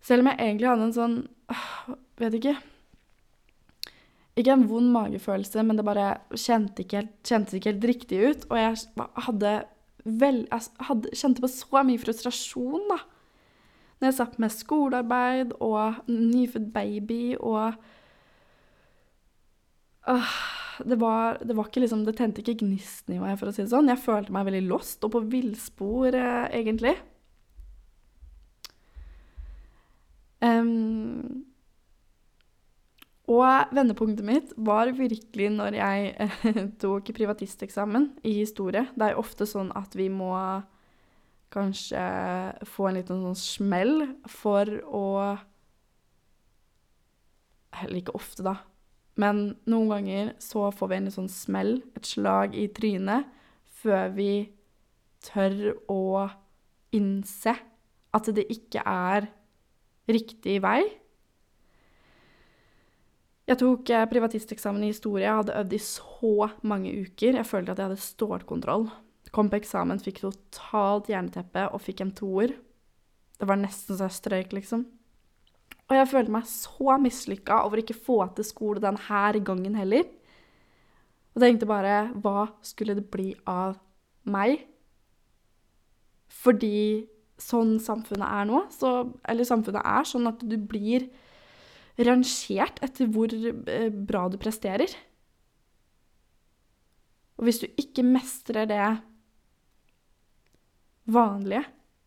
Selv 0.00 0.24
om 0.24 0.30
jeg 0.30 0.40
egentlig 0.40 0.70
hadde 0.70 0.86
en 0.86 0.94
sånn 0.94 1.16
Vet 2.20 2.36
ikke 2.38 2.52
Ikke 4.38 4.54
en 4.54 4.66
vond 4.70 4.88
magefølelse, 4.94 5.64
men 5.66 5.78
det 5.78 5.84
bare 5.86 6.08
kjente 6.32 6.84
ikke 6.84 7.00
helt, 7.02 7.14
kjentes 7.26 7.56
ikke 7.58 7.72
helt 7.72 7.86
riktig 7.90 8.20
ut. 8.22 8.46
Og 8.50 8.58
jeg 8.60 9.06
hadde 9.26 9.52
vel, 10.04 10.42
jeg 10.44 10.86
hadde, 10.88 11.12
kjente 11.16 11.44
på 11.44 11.50
så 11.50 11.82
mye 11.88 12.02
frustrasjon 12.02 12.84
da. 12.90 12.98
Når 13.96 14.10
jeg 14.10 14.16
satt 14.18 14.36
med 14.42 14.52
skolearbeid 14.52 15.54
og 15.64 16.02
nyfødt 16.12 16.68
baby 16.74 17.22
og 17.40 17.78
øh, 20.12 20.34
det, 20.84 20.98
var, 21.00 21.38
det 21.44 21.56
var 21.56 21.68
ikke 21.68 21.82
liksom 21.84 22.04
Det 22.06 22.16
tente 22.18 22.42
ikke 22.42 22.58
gnisten 22.64 23.16
i 23.16 23.20
meg, 23.22 23.36
for 23.40 23.50
å 23.50 23.54
si 23.54 23.64
det 23.64 23.72
sånn. 23.72 23.90
Jeg 23.92 24.02
følte 24.02 24.34
meg 24.34 24.48
veldig 24.48 24.64
lost 24.68 25.04
og 25.06 25.14
på 25.14 25.24
villspor, 25.32 26.16
eh, 26.16 26.48
egentlig. 26.60 26.96
Um, 30.44 31.46
og 33.26 33.72
vendepunktet 33.74 34.26
mitt 34.26 34.52
var 34.68 34.92
virkelig 34.94 35.48
når 35.56 35.78
jeg 35.80 36.12
eh, 36.22 36.60
tok 36.82 37.10
privatisteksamen 37.16 38.12
i 38.28 38.36
historie. 38.42 38.86
Det 38.94 39.10
er 39.10 39.18
ofte 39.18 39.48
sånn 39.48 39.72
at 39.78 39.96
vi 39.98 40.06
må 40.12 40.34
kanskje 41.54 42.02
få 42.68 42.88
en 42.88 42.98
liten 42.98 43.22
sånn 43.24 43.38
smell 43.38 43.94
for 44.28 44.70
å 44.84 45.06
Eller 47.76 47.98
ikke 48.00 48.14
ofte, 48.16 48.40
da. 48.40 48.54
Men 49.16 49.56
noen 49.68 49.92
ganger 49.94 50.34
så 50.42 50.68
får 50.76 50.90
vi 50.90 50.98
en 50.98 51.12
sånn 51.14 51.30
smell, 51.32 51.78
et 51.96 52.08
slag 52.08 52.56
i 52.56 52.66
trynet, 52.76 53.30
før 53.80 54.12
vi 54.16 54.30
tør 55.24 55.72
å 55.92 56.28
innse 56.96 57.56
at 58.16 58.30
det 58.36 58.46
ikke 58.52 58.82
er 58.86 59.28
riktig 60.08 60.60
vei. 60.64 60.82
Jeg 63.46 63.60
tok 63.60 63.90
eh, 63.94 64.06
privatisteksamen 64.10 64.82
i 64.82 64.90
historie. 64.90 65.24
Jeg 65.26 65.40
hadde 65.40 65.56
øvd 65.60 65.74
i 65.76 65.82
så 65.82 66.48
mange 66.66 66.92
uker. 67.06 67.38
Jeg 67.38 67.46
følte 67.46 67.74
at 67.74 67.80
jeg 67.80 67.90
hadde 67.90 68.02
stålkontroll. 68.02 68.88
Kom 69.34 69.50
på 69.52 69.60
eksamen, 69.60 70.02
fikk 70.02 70.24
totalt 70.24 71.10
jernteppe 71.12 71.68
og 71.70 71.82
fikk 71.84 72.02
en 72.02 72.14
toer. 72.16 72.56
Det 73.36 73.46
var 73.46 73.60
nesten 73.60 73.98
så 73.98 74.08
jeg 74.08 74.16
strøyk, 74.16 74.56
liksom. 74.56 74.86
Og 75.86 75.94
jeg 75.94 76.08
følte 76.10 76.34
meg 76.34 76.46
så 76.50 76.96
mislykka 76.98 77.60
over 77.66 77.82
ikke 77.82 77.94
få 77.94 78.18
til 78.34 78.46
skole 78.46 78.82
denne 78.82 79.42
gangen 79.46 79.76
heller. 79.78 80.06
Og 81.34 81.42
tenkte 81.42 81.68
bare 81.68 82.08
Hva 82.14 82.48
skulle 82.64 82.96
det 82.96 83.06
bli 83.12 83.34
av 83.46 83.76
meg? 84.24 84.64
Fordi 86.32 87.06
sånn 87.38 87.76
samfunnet 87.82 88.26
er 88.26 88.48
nå, 88.48 88.64
så 88.72 89.12
Eller 89.28 89.46
samfunnet 89.46 89.84
er 89.84 90.08
sånn 90.08 90.26
at 90.30 90.42
du 90.42 90.56
blir 90.58 91.08
rangert 91.96 92.80
etter 92.84 93.08
hvor 93.08 93.32
eh, 93.32 93.88
bra 93.88 94.26
du 94.28 94.36
presterer. 94.40 94.90
Og 97.36 97.46
hvis 97.46 97.62
du 97.62 97.66
ikke 97.80 98.04
mestrer 98.04 98.68
det 98.68 98.88
vanlige 101.08 101.64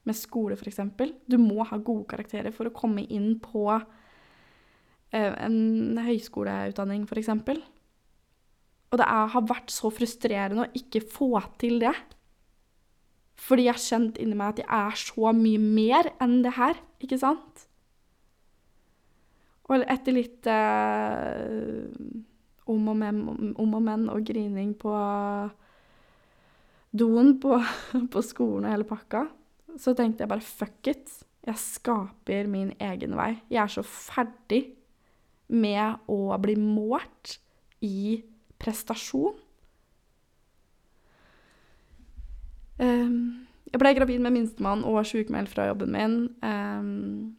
med 0.08 0.18
skole, 0.18 0.58
f.eks. 0.58 0.82
Du 1.30 1.38
må 1.42 1.66
ha 1.68 1.78
gode 1.78 2.08
karakterer 2.12 2.54
for 2.56 2.70
å 2.70 2.76
komme 2.76 3.04
inn 3.12 3.36
på 3.44 3.66
eh, 3.76 5.34
en 5.34 6.00
høyskoleutdanning, 6.06 7.06
f.eks. 7.10 7.34
Og 8.90 8.98
det 8.98 9.06
er, 9.06 9.34
har 9.36 9.50
vært 9.50 9.74
så 9.74 9.92
frustrerende 9.94 10.66
å 10.66 10.72
ikke 10.78 11.04
få 11.06 11.34
til 11.62 11.82
det. 11.84 11.94
Fordi 13.40 13.68
jeg 13.68 13.76
har 13.76 13.84
kjent 13.84 14.20
inni 14.20 14.38
meg 14.38 14.56
at 14.56 14.64
jeg 14.64 14.70
er 14.80 15.00
så 15.00 15.34
mye 15.36 15.60
mer 15.62 16.12
enn 16.24 16.40
det 16.44 16.56
her, 16.58 16.80
ikke 17.04 17.20
sant? 17.22 17.66
Og 19.70 19.86
etter 19.86 20.16
litt 20.16 20.48
eh, 20.50 21.86
om, 22.70 22.88
og 22.90 22.98
men, 22.98 23.22
om 23.62 23.76
og 23.78 23.84
men 23.86 24.08
og 24.10 24.26
grining 24.26 24.74
på 24.78 24.94
doen 26.90 27.36
på, 27.42 27.60
på 28.14 28.24
skolen 28.26 28.66
og 28.66 28.74
hele 28.74 28.88
pakka, 28.90 29.28
så 29.78 29.94
tenkte 29.98 30.24
jeg 30.24 30.32
bare 30.32 30.46
fuck 30.46 30.90
it. 30.90 31.12
Jeg 31.46 31.62
skaper 31.62 32.50
min 32.52 32.74
egen 32.84 33.16
vei. 33.18 33.34
Jeg 33.52 33.62
er 33.64 33.74
så 33.74 33.84
ferdig 33.86 34.64
med 35.50 36.10
å 36.10 36.38
bli 36.42 36.56
målt 36.60 37.38
i 37.86 38.20
prestasjon. 38.62 39.38
Um, 42.80 43.48
jeg 43.70 43.82
ble 43.82 43.92
gravid 43.98 44.22
med 44.24 44.34
minstemann 44.36 44.86
og 44.88 45.04
sjukmeldt 45.08 45.52
fra 45.52 45.68
jobben 45.70 45.94
min. 45.94 46.18
Um, 46.42 47.36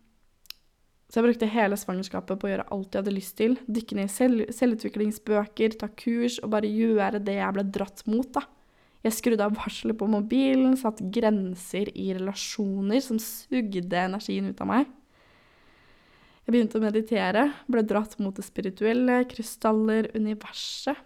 så 1.10 1.18
jeg 1.18 1.26
brukte 1.26 1.50
hele 1.50 1.78
svangerskapet 1.80 2.38
på 2.38 2.46
å 2.46 2.50
gjøre 2.52 2.68
alt 2.70 2.94
jeg 2.94 3.02
hadde 3.02 3.14
lyst 3.16 3.36
til. 3.40 3.56
Dykke 3.66 3.98
ned 3.98 4.06
i 4.06 4.14
selv 4.14 4.52
selvutviklingsbøker, 4.54 5.74
ta 5.80 5.88
kurs 5.90 6.38
og 6.44 6.52
bare 6.54 6.70
gjøre 6.70 7.22
det 7.26 7.40
jeg 7.40 7.56
ble 7.56 7.66
dratt 7.74 8.04
mot. 8.06 8.30
da. 8.36 8.44
Jeg 9.00 9.16
skrudde 9.16 9.46
av 9.46 9.54
varselet 9.56 9.96
på 9.96 10.08
mobilen, 10.10 10.74
satt 10.76 11.00
grenser 11.12 11.88
i 11.96 12.10
relasjoner 12.16 13.00
som 13.04 13.20
sugde 13.22 13.96
energien 13.96 14.50
ut 14.50 14.60
av 14.60 14.68
meg. 14.68 14.90
Jeg 16.44 16.52
begynte 16.52 16.80
å 16.80 16.82
meditere, 16.82 17.44
ble 17.70 17.84
dratt 17.86 18.18
mot 18.20 18.36
det 18.36 18.44
spirituelle, 18.44 19.22
krystaller, 19.30 20.10
universet. 20.16 20.98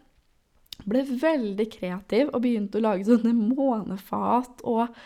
Ble 0.89 1.05
veldig 1.07 1.67
kreativ 1.71 2.33
og 2.33 2.43
begynte 2.43 2.81
å 2.81 2.85
lage 2.87 3.07
sånne 3.07 3.31
månefat 3.37 4.65
og 4.67 4.97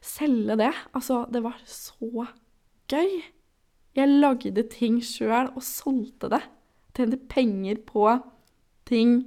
selge 0.00 0.56
det. 0.62 0.70
Altså, 0.96 1.26
det 1.28 1.42
var 1.44 1.58
så 1.68 2.24
gøy. 2.88 3.18
Jeg 3.98 4.20
lagde 4.22 4.64
ting 4.72 5.00
sjøl 5.04 5.50
og 5.52 5.66
solgte 5.66 6.30
det. 6.32 6.40
Tjente 6.96 7.20
penger 7.30 7.82
på 7.84 8.06
ting 8.88 9.20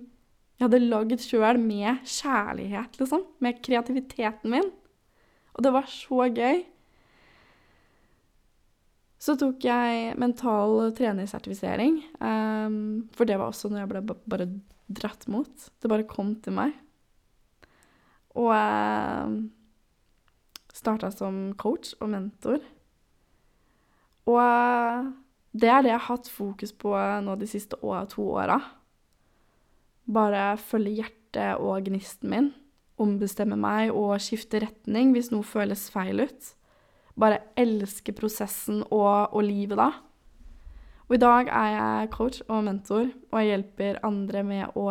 jeg 0.64 0.70
hadde 0.70 0.86
lagd 0.88 1.20
sjøl 1.20 1.58
med 1.60 2.06
kjærlighet, 2.08 2.94
liksom. 2.96 3.26
Med 3.44 3.58
kreativiteten 3.66 4.54
min. 4.54 4.70
Og 5.54 5.66
det 5.66 5.74
var 5.76 5.90
så 5.92 6.30
gøy. 6.32 6.62
Så 9.20 9.36
tok 9.40 9.64
jeg 9.68 10.14
mental 10.20 10.94
trenersertifisering, 10.96 11.98
um, 12.20 12.78
for 13.16 13.28
det 13.28 13.38
var 13.40 13.52
også 13.52 13.70
noe 13.72 13.82
jeg 13.82 13.92
ble 13.92 14.02
bare 14.08 14.48
dratt 14.88 15.28
mot. 15.32 15.68
Det 15.80 15.92
bare 15.92 16.08
kom 16.08 16.34
til 16.44 16.56
meg. 16.56 16.74
Og 18.40 18.52
um, 18.56 19.38
starta 20.72 21.12
som 21.12 21.54
coach 21.60 21.92
og 22.00 22.12
mentor. 22.16 22.64
Og 24.32 25.12
det 25.52 25.72
er 25.72 25.84
det 25.84 25.92
jeg 25.92 26.00
har 26.00 26.08
hatt 26.08 26.32
fokus 26.32 26.72
på 26.76 26.96
nå 26.96 27.36
de 27.40 27.52
siste 27.52 27.80
to 28.16 28.28
åra. 28.32 28.62
Bare 30.04 30.58
følge 30.60 31.00
hjertet 31.00 31.62
og 31.64 31.88
gnisten 31.88 32.32
min. 32.32 32.50
Ombestemme 33.02 33.56
meg 33.58 33.94
og 33.96 34.20
skifte 34.22 34.62
retning 34.64 35.14
hvis 35.16 35.32
noe 35.32 35.46
føles 35.48 35.88
feil 35.94 36.26
ut. 36.26 36.50
Bare 37.20 37.42
elske 37.60 38.14
prosessen 38.16 38.84
og, 38.90 39.34
og 39.34 39.44
livet 39.46 39.80
da. 39.80 39.92
Og 41.08 41.18
i 41.18 41.22
dag 41.22 41.50
er 41.52 41.70
jeg 41.74 42.12
coach 42.14 42.42
og 42.48 42.64
mentor, 42.66 43.10
og 43.32 43.40
jeg 43.40 43.52
hjelper 43.52 44.00
andre 44.08 44.44
med 44.48 44.78
å 44.80 44.88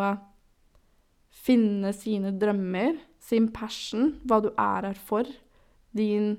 finne 1.43 1.91
sine 1.95 2.31
drømmer, 2.39 2.95
sin 3.19 3.49
passion, 3.51 4.13
hva 4.23 4.39
du 4.43 4.51
er 4.53 4.89
her 4.89 4.99
for, 5.09 5.27
din 5.91 6.37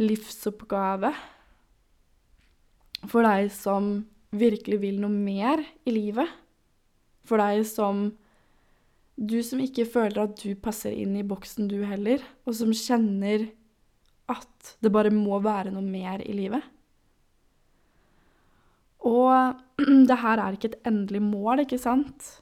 livsoppgave. 0.00 1.12
For 3.06 3.26
deg 3.26 3.52
som 3.54 3.92
virkelig 4.32 4.80
vil 4.82 5.00
noe 5.02 5.12
mer 5.12 5.62
i 5.84 5.92
livet 5.94 6.41
for 7.28 7.42
deg 7.42 7.64
som 7.68 8.10
Du 9.12 9.36
som 9.44 9.60
ikke 9.60 9.84
føler 9.86 10.22
at 10.22 10.40
du 10.40 10.56
passer 10.56 10.94
inn 10.96 11.12
i 11.20 11.22
boksen, 11.22 11.68
du 11.68 11.84
heller, 11.84 12.22
og 12.48 12.56
som 12.56 12.72
kjenner 12.72 13.44
at 14.32 14.76
det 14.82 14.90
bare 14.90 15.12
må 15.12 15.36
være 15.44 15.70
noe 15.70 15.84
mer 15.84 16.24
i 16.24 16.32
livet. 16.32 16.64
Og 19.04 19.60
det 20.08 20.18
her 20.22 20.40
er 20.40 20.56
ikke 20.56 20.72
et 20.72 20.88
endelig 20.88 21.22
mål, 21.26 21.64
ikke 21.66 21.80
sant? 21.82 22.38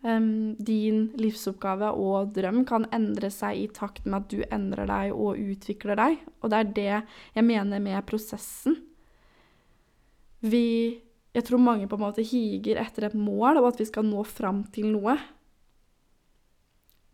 Um, 0.00 0.56
din 0.56 1.10
livsoppgave 1.20 1.90
og 1.92 2.30
drøm 2.32 2.62
kan 2.64 2.86
endre 2.96 3.28
seg 3.34 3.58
i 3.60 3.66
takt 3.76 4.06
med 4.06 4.22
at 4.22 4.30
du 4.32 4.38
endrer 4.48 4.88
deg 4.88 5.12
og 5.12 5.36
utvikler 5.36 5.98
deg. 6.00 6.22
Og 6.40 6.52
det 6.52 6.60
er 6.60 6.72
det 6.78 6.92
jeg 7.36 7.44
mener 7.44 7.82
med 7.84 8.00
prosessen. 8.08 8.78
Vi 10.40 11.02
jeg 11.34 11.46
tror 11.46 11.62
mange 11.62 11.86
på 11.86 11.98
en 11.98 12.02
måte 12.02 12.24
higer 12.26 12.80
etter 12.82 13.06
et 13.06 13.14
mål, 13.14 13.60
og 13.60 13.70
at 13.70 13.80
vi 13.82 13.86
skal 13.86 14.06
nå 14.06 14.24
fram 14.26 14.64
til 14.74 14.90
noe. 14.90 15.14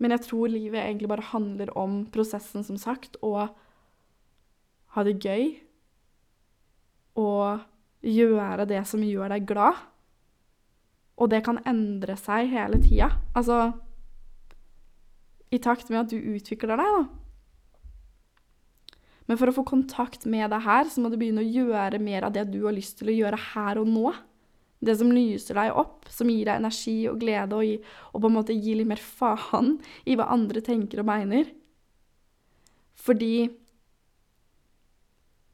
Men 0.00 0.12
jeg 0.14 0.24
tror 0.24 0.52
livet 0.52 0.81
egentlig 0.81 1.11
bare 1.11 1.31
handler 1.33 1.72
om 1.76 2.05
prosessen, 2.12 2.64
som 2.64 2.79
sagt, 2.81 3.18
og 3.24 3.50
ha 4.96 5.05
det 5.05 5.18
gøy. 5.20 5.52
Og 7.20 7.61
gjøre 8.07 8.68
det 8.68 8.83
som 8.88 9.05
gjør 9.05 9.33
deg 9.33 9.46
glad. 9.48 9.85
Og 11.16 11.31
det 11.33 11.42
kan 11.44 11.61
endre 11.68 12.16
seg 12.20 12.50
hele 12.52 12.81
tida. 12.81 13.11
Altså 13.37 13.70
I 15.52 15.61
takt 15.64 15.88
med 15.92 16.05
at 16.05 16.12
du 16.12 16.16
utvikler 16.37 16.76
deg, 16.76 16.98
da. 16.98 17.25
Men 19.26 19.38
for 19.40 19.50
å 19.50 19.54
få 19.56 19.64
kontakt 19.66 20.26
med 20.30 20.48
deg 20.52 20.62
her, 20.62 20.86
så 20.90 21.02
må 21.02 21.10
du 21.10 21.18
begynne 21.18 21.42
å 21.42 21.50
gjøre 21.50 21.98
mer 22.02 22.28
av 22.28 22.34
det 22.34 22.46
du 22.52 22.60
har 22.66 22.74
lyst 22.76 23.00
til 23.00 23.10
å 23.10 23.16
gjøre 23.16 23.40
her 23.52 23.80
og 23.82 23.90
nå. 23.90 24.14
Det 24.86 24.94
som 25.00 25.10
lyser 25.10 25.58
deg 25.58 25.78
opp, 25.80 26.06
som 26.12 26.30
gir 26.30 26.46
deg 26.46 26.60
energi 26.60 26.96
og 27.10 27.18
glede, 27.22 27.58
og, 27.58 27.86
og 28.12 28.22
på 28.22 28.30
en 28.30 28.36
måte 28.36 28.54
gir 28.54 28.78
litt 28.78 28.90
mer 28.90 29.02
faen 29.02 29.76
i 30.06 30.14
hva 30.18 30.28
andre 30.34 30.62
tenker 30.62 31.02
og 31.02 31.08
mener. 31.10 31.50
Fordi 33.06 33.48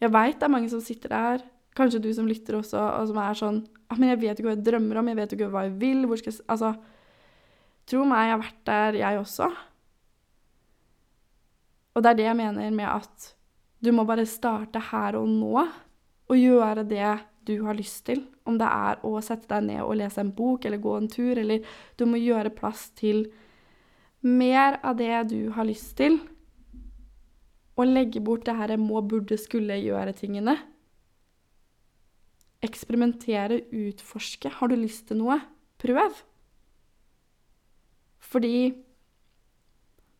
jeg 0.02 0.10
veit 0.10 0.38
det 0.40 0.48
er 0.48 0.52
mange 0.52 0.70
som 0.72 0.82
sitter 0.82 1.12
der, 1.14 1.44
kanskje 1.78 2.02
du 2.02 2.10
som 2.12 2.28
lytter 2.28 2.58
også, 2.58 2.80
og 2.98 3.08
som 3.08 3.20
er 3.22 3.38
sånn 3.38 3.60
ah, 3.88 3.96
'Men 3.96 4.12
jeg 4.12 4.20
vet 4.20 4.40
ikke 4.40 4.48
hva 4.50 4.56
jeg 4.56 4.64
drømmer 4.66 4.98
om, 4.98 5.08
jeg 5.08 5.16
vet 5.16 5.32
ikke 5.32 5.52
hva 5.52 5.64
jeg 5.64 5.76
vil.' 5.80 6.06
Hvor 6.06 6.18
skal 6.18 6.32
jeg 6.32 6.44
Altså, 6.48 6.74
tro 7.86 8.04
meg, 8.04 8.26
jeg 8.26 8.34
har 8.34 8.42
vært 8.42 8.64
der, 8.66 8.98
jeg 9.00 9.18
også. 9.18 9.48
Og 11.94 12.02
det 12.02 12.10
er 12.10 12.18
det 12.18 12.26
jeg 12.26 12.36
mener 12.36 12.70
med 12.70 12.88
at 12.88 13.34
du 13.82 13.90
må 13.94 14.04
bare 14.06 14.26
starte 14.30 14.80
her 14.92 15.18
og 15.18 15.28
nå 15.28 15.56
og 15.58 16.38
gjøre 16.38 16.84
det 16.86 17.12
du 17.46 17.56
har 17.66 17.74
lyst 17.74 18.04
til. 18.06 18.22
Om 18.46 18.58
det 18.58 18.68
er 18.70 19.00
å 19.06 19.16
sette 19.22 19.48
deg 19.50 19.66
ned 19.66 19.82
og 19.84 19.96
lese 19.98 20.22
en 20.22 20.32
bok 20.34 20.66
eller 20.66 20.82
gå 20.82 20.94
en 20.96 21.08
tur, 21.10 21.38
eller 21.38 21.66
du 21.98 22.06
må 22.06 22.20
gjøre 22.22 22.54
plass 22.54 22.88
til 22.98 23.26
mer 24.22 24.78
av 24.86 25.00
det 25.00 25.14
du 25.32 25.50
har 25.56 25.66
lyst 25.66 25.96
til. 25.98 26.20
Og 27.74 27.88
legge 27.88 28.22
bort 28.22 28.46
det 28.46 28.54
her 28.54 28.76
må, 28.78 29.00
burde, 29.02 29.38
skulle 29.38 29.80
gjøre-tingene. 29.80 30.58
eksperimentere, 32.62 33.56
utforske. 33.74 34.48
Har 34.48 34.70
du 34.70 34.76
lyst 34.78 35.08
til 35.08 35.18
noe? 35.18 35.40
Prøv. 35.82 36.20
Fordi 38.22 38.70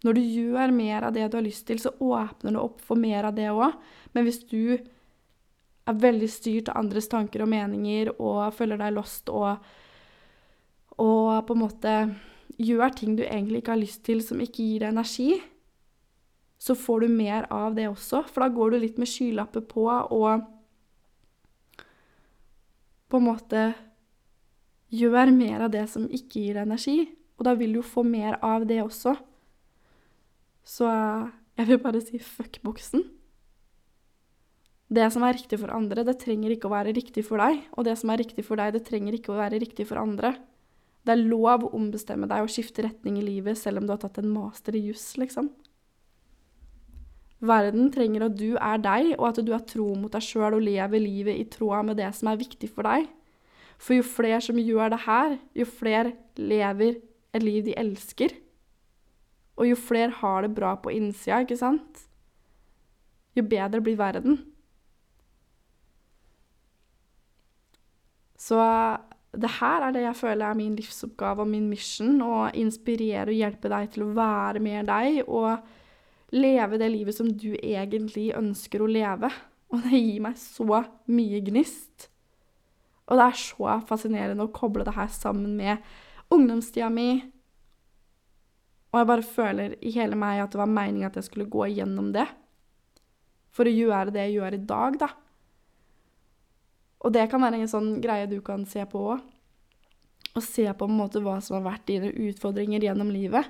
når 0.02 0.16
du 0.18 0.22
gjør 0.22 0.72
mer 0.74 1.06
av 1.06 1.14
det 1.14 1.28
du 1.30 1.36
har 1.38 1.44
lyst 1.46 1.66
til, 1.68 1.78
så 1.78 1.92
åpner 2.02 2.56
du 2.56 2.60
opp 2.62 2.80
for 2.82 2.98
mer 2.98 3.28
av 3.28 3.36
det 3.36 3.50
òg. 3.52 3.76
Men 4.14 4.26
hvis 4.26 4.42
du 4.50 4.74
er 4.74 6.02
veldig 6.02 6.28
styrt 6.30 6.70
av 6.72 6.80
andres 6.82 7.08
tanker 7.10 7.44
og 7.44 7.50
meninger 7.52 8.12
og 8.16 8.52
føler 8.56 8.80
deg 8.80 8.96
lost 8.96 9.30
og, 9.30 9.62
og 11.02 11.30
på 11.46 11.56
en 11.56 11.62
måte 11.62 11.94
gjør 12.62 12.94
ting 12.98 13.16
du 13.18 13.24
egentlig 13.24 13.62
ikke 13.62 13.74
har 13.74 13.82
lyst 13.82 14.02
til, 14.06 14.22
som 14.24 14.42
ikke 14.42 14.62
gir 14.62 14.84
deg 14.84 14.92
energi, 14.92 15.30
så 16.62 16.76
får 16.78 17.02
du 17.02 17.14
mer 17.14 17.48
av 17.50 17.74
det 17.74 17.88
også. 17.90 18.22
For 18.30 18.44
da 18.44 18.52
går 18.54 18.74
du 18.74 18.82
litt 18.82 19.00
med 19.02 19.10
skylapper 19.10 19.64
på 19.66 19.86
og 19.90 20.44
på 23.10 23.18
en 23.18 23.26
måte 23.26 23.64
gjør 24.92 25.32
mer 25.34 25.66
av 25.66 25.72
det 25.72 25.86
som 25.90 26.06
ikke 26.06 26.46
gir 26.46 26.56
deg 26.56 26.68
energi. 26.68 26.98
Og 27.38 27.46
da 27.48 27.56
vil 27.58 27.74
du 27.74 27.80
jo 27.80 27.86
få 27.86 28.04
mer 28.06 28.38
av 28.44 28.66
det 28.68 28.78
også. 28.84 29.16
Så 30.62 30.88
jeg 31.59 31.68
vil 31.68 31.83
bare 31.83 32.01
si 32.05 32.20
fuck 32.22 32.61
boksen. 32.64 33.05
Det 34.92 35.07
som 35.14 35.25
er 35.25 35.37
riktig 35.38 35.57
for 35.61 35.72
andre, 35.72 36.05
det 36.05 36.18
trenger 36.20 36.53
ikke 36.53 36.68
å 36.68 36.75
være 36.75 36.92
riktig 36.92 37.25
for 37.25 37.40
deg. 37.40 37.62
Og 37.77 37.87
det 37.88 37.96
som 38.01 38.12
er 38.12 38.20
riktig 38.20 38.44
for 38.44 38.61
deg, 38.61 38.75
det 38.75 38.85
trenger 38.85 39.16
ikke 39.16 39.33
å 39.33 39.40
være 39.40 39.61
riktig 39.62 39.87
for 39.88 40.01
andre. 40.01 40.35
Det 41.03 41.14
er 41.14 41.25
lov 41.25 41.64
å 41.66 41.72
ombestemme 41.79 42.29
deg 42.31 42.44
og 42.44 42.53
skifte 42.53 42.85
retning 42.85 43.16
i 43.18 43.25
livet 43.27 43.59
selv 43.59 43.81
om 43.81 43.88
du 43.88 43.94
har 43.94 44.03
tatt 44.03 44.20
en 44.20 44.31
master 44.31 44.77
i 44.79 44.85
juss, 44.90 45.14
liksom. 45.18 45.48
Verden 47.42 47.88
trenger 47.90 48.29
at 48.29 48.37
du 48.38 48.53
er 48.55 48.83
deg, 48.85 49.14
og 49.16 49.33
at 49.33 49.40
du 49.42 49.51
har 49.51 49.64
tro 49.66 49.88
mot 49.98 50.12
deg 50.12 50.22
sjøl 50.22 50.61
og 50.61 50.62
lever 50.62 51.03
livet 51.03 51.40
i 51.40 51.48
tråd 51.51 51.88
med 51.88 51.98
det 51.98 52.12
som 52.14 52.31
er 52.31 52.38
viktig 52.38 52.70
for 52.70 52.87
deg. 52.87 53.09
For 53.83 53.98
jo 53.98 54.05
flere 54.07 54.38
som 54.44 54.61
gjør 54.61 54.92
det 54.92 55.01
her, 55.09 55.35
jo 55.59 55.66
flere 55.66 56.12
lever 56.38 57.01
et 57.35 57.42
liv 57.42 57.64
de 57.66 57.75
elsker. 57.81 58.37
Og 59.60 59.68
jo 59.68 59.76
flere 59.78 60.14
har 60.22 60.46
det 60.46 60.54
bra 60.56 60.74
på 60.80 60.92
innsida, 60.94 61.42
ikke 61.44 61.60
sant? 61.60 62.06
Jo 63.36 63.44
bedre 63.48 63.82
blir 63.84 63.98
verden. 64.00 64.40
Så 68.40 68.58
det 69.32 69.50
her 69.60 69.86
er 69.86 69.94
det 69.94 70.02
jeg 70.04 70.18
føler 70.18 70.48
er 70.48 70.58
min 70.58 70.74
livsoppgave 70.76 71.44
og 71.44 71.48
min 71.48 71.68
mission, 71.70 72.18
å 72.20 72.48
inspirere 72.58 73.30
og 73.30 73.38
hjelpe 73.38 73.70
deg 73.72 73.92
til 73.94 74.06
å 74.06 74.14
være 74.16 74.60
mer 74.60 74.84
deg 74.88 75.22
og 75.24 75.62
leve 76.32 76.80
det 76.80 76.90
livet 76.92 77.16
som 77.16 77.28
du 77.28 77.52
egentlig 77.54 78.32
ønsker 78.36 78.82
å 78.82 78.90
leve. 78.90 79.30
Og 79.72 79.86
det 79.86 80.00
gir 80.02 80.24
meg 80.24 80.36
så 80.36 80.82
mye 81.08 81.40
gnist. 81.46 82.08
Og 83.08 83.16
det 83.18 83.24
er 83.24 83.38
så 83.40 83.78
fascinerende 83.88 84.44
å 84.44 84.52
koble 84.52 84.84
det 84.84 84.96
her 84.96 85.08
sammen 85.12 85.56
med 85.56 85.80
ungdomstida 86.32 86.90
mi. 86.92 87.22
Og 88.92 89.00
jeg 89.00 89.09
bare 89.09 89.24
føler 89.24 89.74
i 89.81 89.90
hele 89.94 90.16
meg 90.20 90.42
at 90.42 90.52
det 90.52 90.61
var 90.61 90.68
meninga 90.68 91.09
at 91.09 91.16
jeg 91.16 91.31
skulle 91.31 91.48
gå 91.50 91.64
igjennom 91.70 92.11
det. 92.12 92.26
For 93.52 93.68
å 93.68 93.72
gjøre 93.72 94.12
det 94.12 94.26
jeg 94.26 94.37
gjør 94.37 94.57
i 94.57 94.64
dag, 94.68 94.98
da. 95.00 95.09
Og 97.02 97.14
det 97.14 97.24
kan 97.33 97.42
være 97.42 97.59
en 97.59 97.70
sånn 97.70 97.94
greie 98.05 98.28
du 98.31 98.38
kan 98.44 98.66
se 98.68 98.85
på 98.88 99.00
òg. 99.14 99.24
Og 100.33 100.44
se 100.44 100.64
på 100.64 100.88
en 100.88 100.96
måte 100.96 101.20
hva 101.24 101.38
som 101.44 101.59
har 101.59 101.66
vært 101.66 101.88
dine 101.88 102.12
utfordringer 102.28 102.85
gjennom 102.85 103.11
livet. 103.12 103.48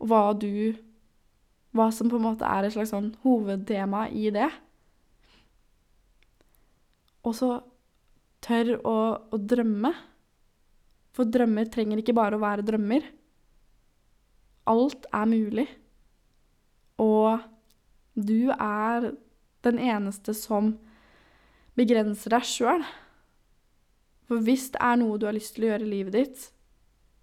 Og 0.00 0.10
hva 0.12 0.26
du 0.36 0.76
Hva 1.76 1.90
som 1.92 2.08
på 2.08 2.16
en 2.16 2.24
måte 2.24 2.48
er 2.48 2.64
et 2.64 2.72
slags 2.72 2.88
sånn 2.94 3.10
hovedtema 3.20 4.06
i 4.08 4.30
det. 4.32 4.46
Og 7.20 7.34
så 7.36 7.50
tør 8.40 8.70
å, 8.80 8.94
å 9.28 9.36
drømme. 9.36 9.90
For 11.12 11.28
drømmer 11.28 11.68
trenger 11.68 12.00
ikke 12.00 12.14
bare 12.16 12.38
å 12.38 12.40
være 12.40 12.64
drømmer. 12.64 13.04
Alt 14.66 15.06
er 15.14 15.30
mulig. 15.30 15.66
Og 17.02 17.42
du 18.16 18.50
er 18.52 19.12
den 19.66 19.80
eneste 19.82 20.34
som 20.36 20.74
begrenser 21.76 22.32
deg 22.36 22.46
sjøl. 22.48 22.84
For 24.26 24.42
hvis 24.42 24.70
det 24.74 24.82
er 24.82 25.00
noe 25.00 25.18
du 25.20 25.26
har 25.28 25.36
lyst 25.36 25.54
til 25.56 25.66
å 25.66 25.72
gjøre 25.72 25.86
i 25.86 25.92
livet 25.92 26.16
ditt, 26.16 26.46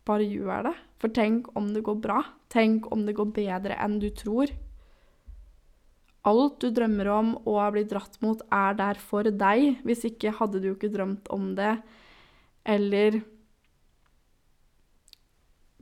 bare 0.08 0.28
gjør 0.28 0.70
det. 0.70 0.76
For 1.02 1.12
tenk 1.12 1.50
om 1.60 1.74
det 1.76 1.84
går 1.84 1.98
bra. 2.04 2.22
Tenk 2.54 2.88
om 2.94 3.04
det 3.08 3.16
går 3.18 3.34
bedre 3.36 3.80
enn 3.84 3.98
du 4.00 4.10
tror. 4.16 4.52
Alt 6.24 6.62
du 6.64 6.70
drømmer 6.72 7.10
om 7.12 7.34
og 7.42 7.58
har 7.60 7.74
blitt 7.76 7.92
dratt 7.92 8.16
mot, 8.24 8.40
er 8.48 8.78
der 8.80 9.00
for 9.00 9.28
deg. 9.28 9.82
Hvis 9.84 10.06
ikke 10.08 10.36
hadde 10.38 10.62
du 10.64 10.70
jo 10.70 10.78
ikke 10.78 10.94
drømt 10.94 11.28
om 11.36 11.52
det. 11.58 11.76
Eller 12.64 13.20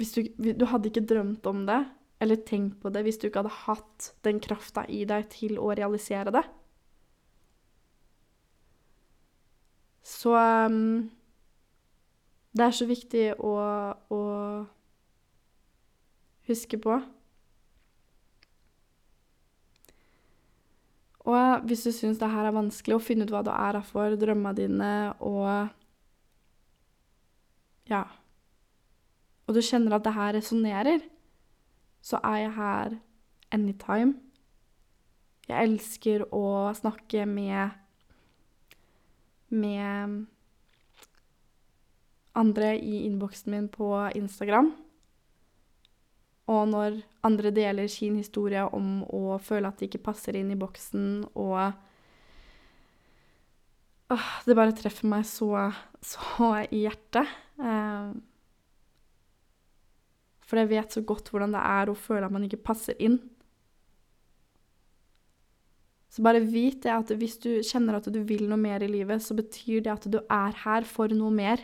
du, 0.10 0.24
du 0.58 0.66
hadde 0.66 0.90
ikke 0.90 1.06
drømt 1.06 1.46
om 1.50 1.66
det 1.70 1.84
eller 2.22 2.42
tenkt 2.46 2.78
på 2.82 2.90
det 2.94 3.02
hvis 3.06 3.18
du 3.18 3.28
ikke 3.28 3.42
hadde 3.42 3.62
hatt 3.64 4.12
den 4.26 4.42
krafta 4.44 4.84
i 4.90 5.04
deg 5.10 5.26
til 5.34 5.58
å 5.62 5.72
realisere 5.78 6.34
det. 6.34 6.44
Så 10.06 10.36
um, 10.36 11.10
det 12.54 12.68
er 12.68 12.78
så 12.78 12.86
viktig 12.90 13.26
å, 13.42 13.56
å 14.14 14.22
huske 16.50 16.78
på. 16.84 17.00
Og 21.32 21.68
hvis 21.70 21.86
du 21.86 21.92
syns 21.96 22.22
det 22.22 22.30
her 22.34 22.50
er 22.50 22.58
vanskelig 22.58 22.98
å 22.98 23.04
finne 23.04 23.26
ut 23.26 23.34
hva 23.34 23.44
du 23.46 23.52
er 23.54 23.78
her 23.78 23.86
for, 23.86 24.18
drømmene 24.20 24.58
dine 24.58 24.96
og 25.20 25.78
Ja. 27.90 28.06
Og 29.52 29.58
du 29.58 29.66
kjenner 29.68 29.98
at 29.98 30.06
det 30.08 30.14
her 30.16 30.30
resonnerer, 30.38 31.02
så 32.00 32.22
er 32.24 32.38
jeg 32.40 32.52
her 32.56 32.94
anytime. 33.52 34.14
Jeg 35.44 35.68
elsker 35.68 36.24
å 36.32 36.72
snakke 36.78 37.26
med 37.28 37.76
med 39.52 40.22
andre 42.40 42.72
i 42.80 43.02
innboksen 43.10 43.52
min 43.52 43.68
på 43.68 43.92
Instagram. 44.16 44.72
Og 46.48 46.64
når 46.72 47.02
andre 47.28 47.52
deler 47.52 47.92
sin 47.92 48.16
historie 48.16 48.64
om 48.72 49.04
å 49.04 49.36
føle 49.44 49.68
at 49.68 49.84
de 49.84 49.92
ikke 49.92 50.06
passer 50.08 50.40
inn 50.40 50.56
i 50.56 50.60
boksen, 50.64 51.26
og 51.36 51.60
åh, 54.16 54.32
Det 54.48 54.56
bare 54.56 54.80
treffer 54.80 55.12
meg 55.12 55.28
så, 55.28 55.74
så 56.00 56.54
i 56.72 56.86
hjertet. 56.88 57.28
Eh, 57.60 58.31
for 60.52 60.60
jeg 60.60 60.68
vet 60.68 60.92
så 60.92 61.00
godt 61.08 61.30
hvordan 61.32 61.54
det 61.56 61.62
er 61.64 61.88
å 61.88 61.96
føle 61.96 62.28
at 62.28 62.34
man 62.36 62.44
ikke 62.44 62.60
passer 62.60 62.98
inn. 63.00 63.22
Så 66.12 66.20
bare 66.26 66.42
vit 66.44 66.82
det 66.84 66.92
at 66.92 67.14
hvis 67.16 67.38
du 67.40 67.54
kjenner 67.64 67.96
at 67.96 68.10
du 68.12 68.18
vil 68.28 68.44
noe 68.52 68.60
mer 68.60 68.84
i 68.84 68.90
livet, 68.92 69.24
så 69.24 69.32
betyr 69.38 69.86
det 69.86 69.94
at 69.94 70.10
du 70.12 70.20
er 70.20 70.58
her 70.66 70.84
for 70.84 71.16
noe 71.16 71.32
mer. 71.32 71.64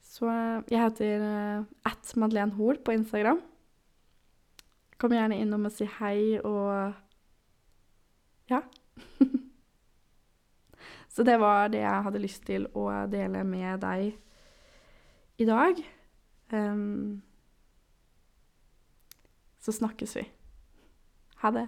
Så 0.00 0.32
eh, 0.32 0.64
jeg 0.72 0.80
heter 0.80 1.26
uh, 1.28 1.68
at 1.92 2.16
Madeleine 2.16 2.56
Hoel 2.56 2.80
på 2.80 2.96
Instagram. 2.96 3.44
Kom 4.96 5.12
gjerne 5.12 5.42
innom 5.44 5.68
og 5.68 5.76
si 5.76 5.84
hei 5.98 6.40
og 6.40 6.96
ja. 8.48 8.64
så 11.12 11.28
det 11.28 11.36
var 11.44 11.68
det 11.72 11.84
jeg 11.84 12.04
hadde 12.08 12.24
lyst 12.24 12.48
til 12.48 12.70
å 12.72 12.88
dele 13.12 13.44
med 13.44 13.84
deg 13.84 14.12
i 15.42 15.46
dag. 15.48 15.82
Um, 16.52 17.22
så 19.62 19.72
snakkes 19.72 20.16
vi. 20.16 20.26
Ha 21.42 21.50
det. 21.50 21.66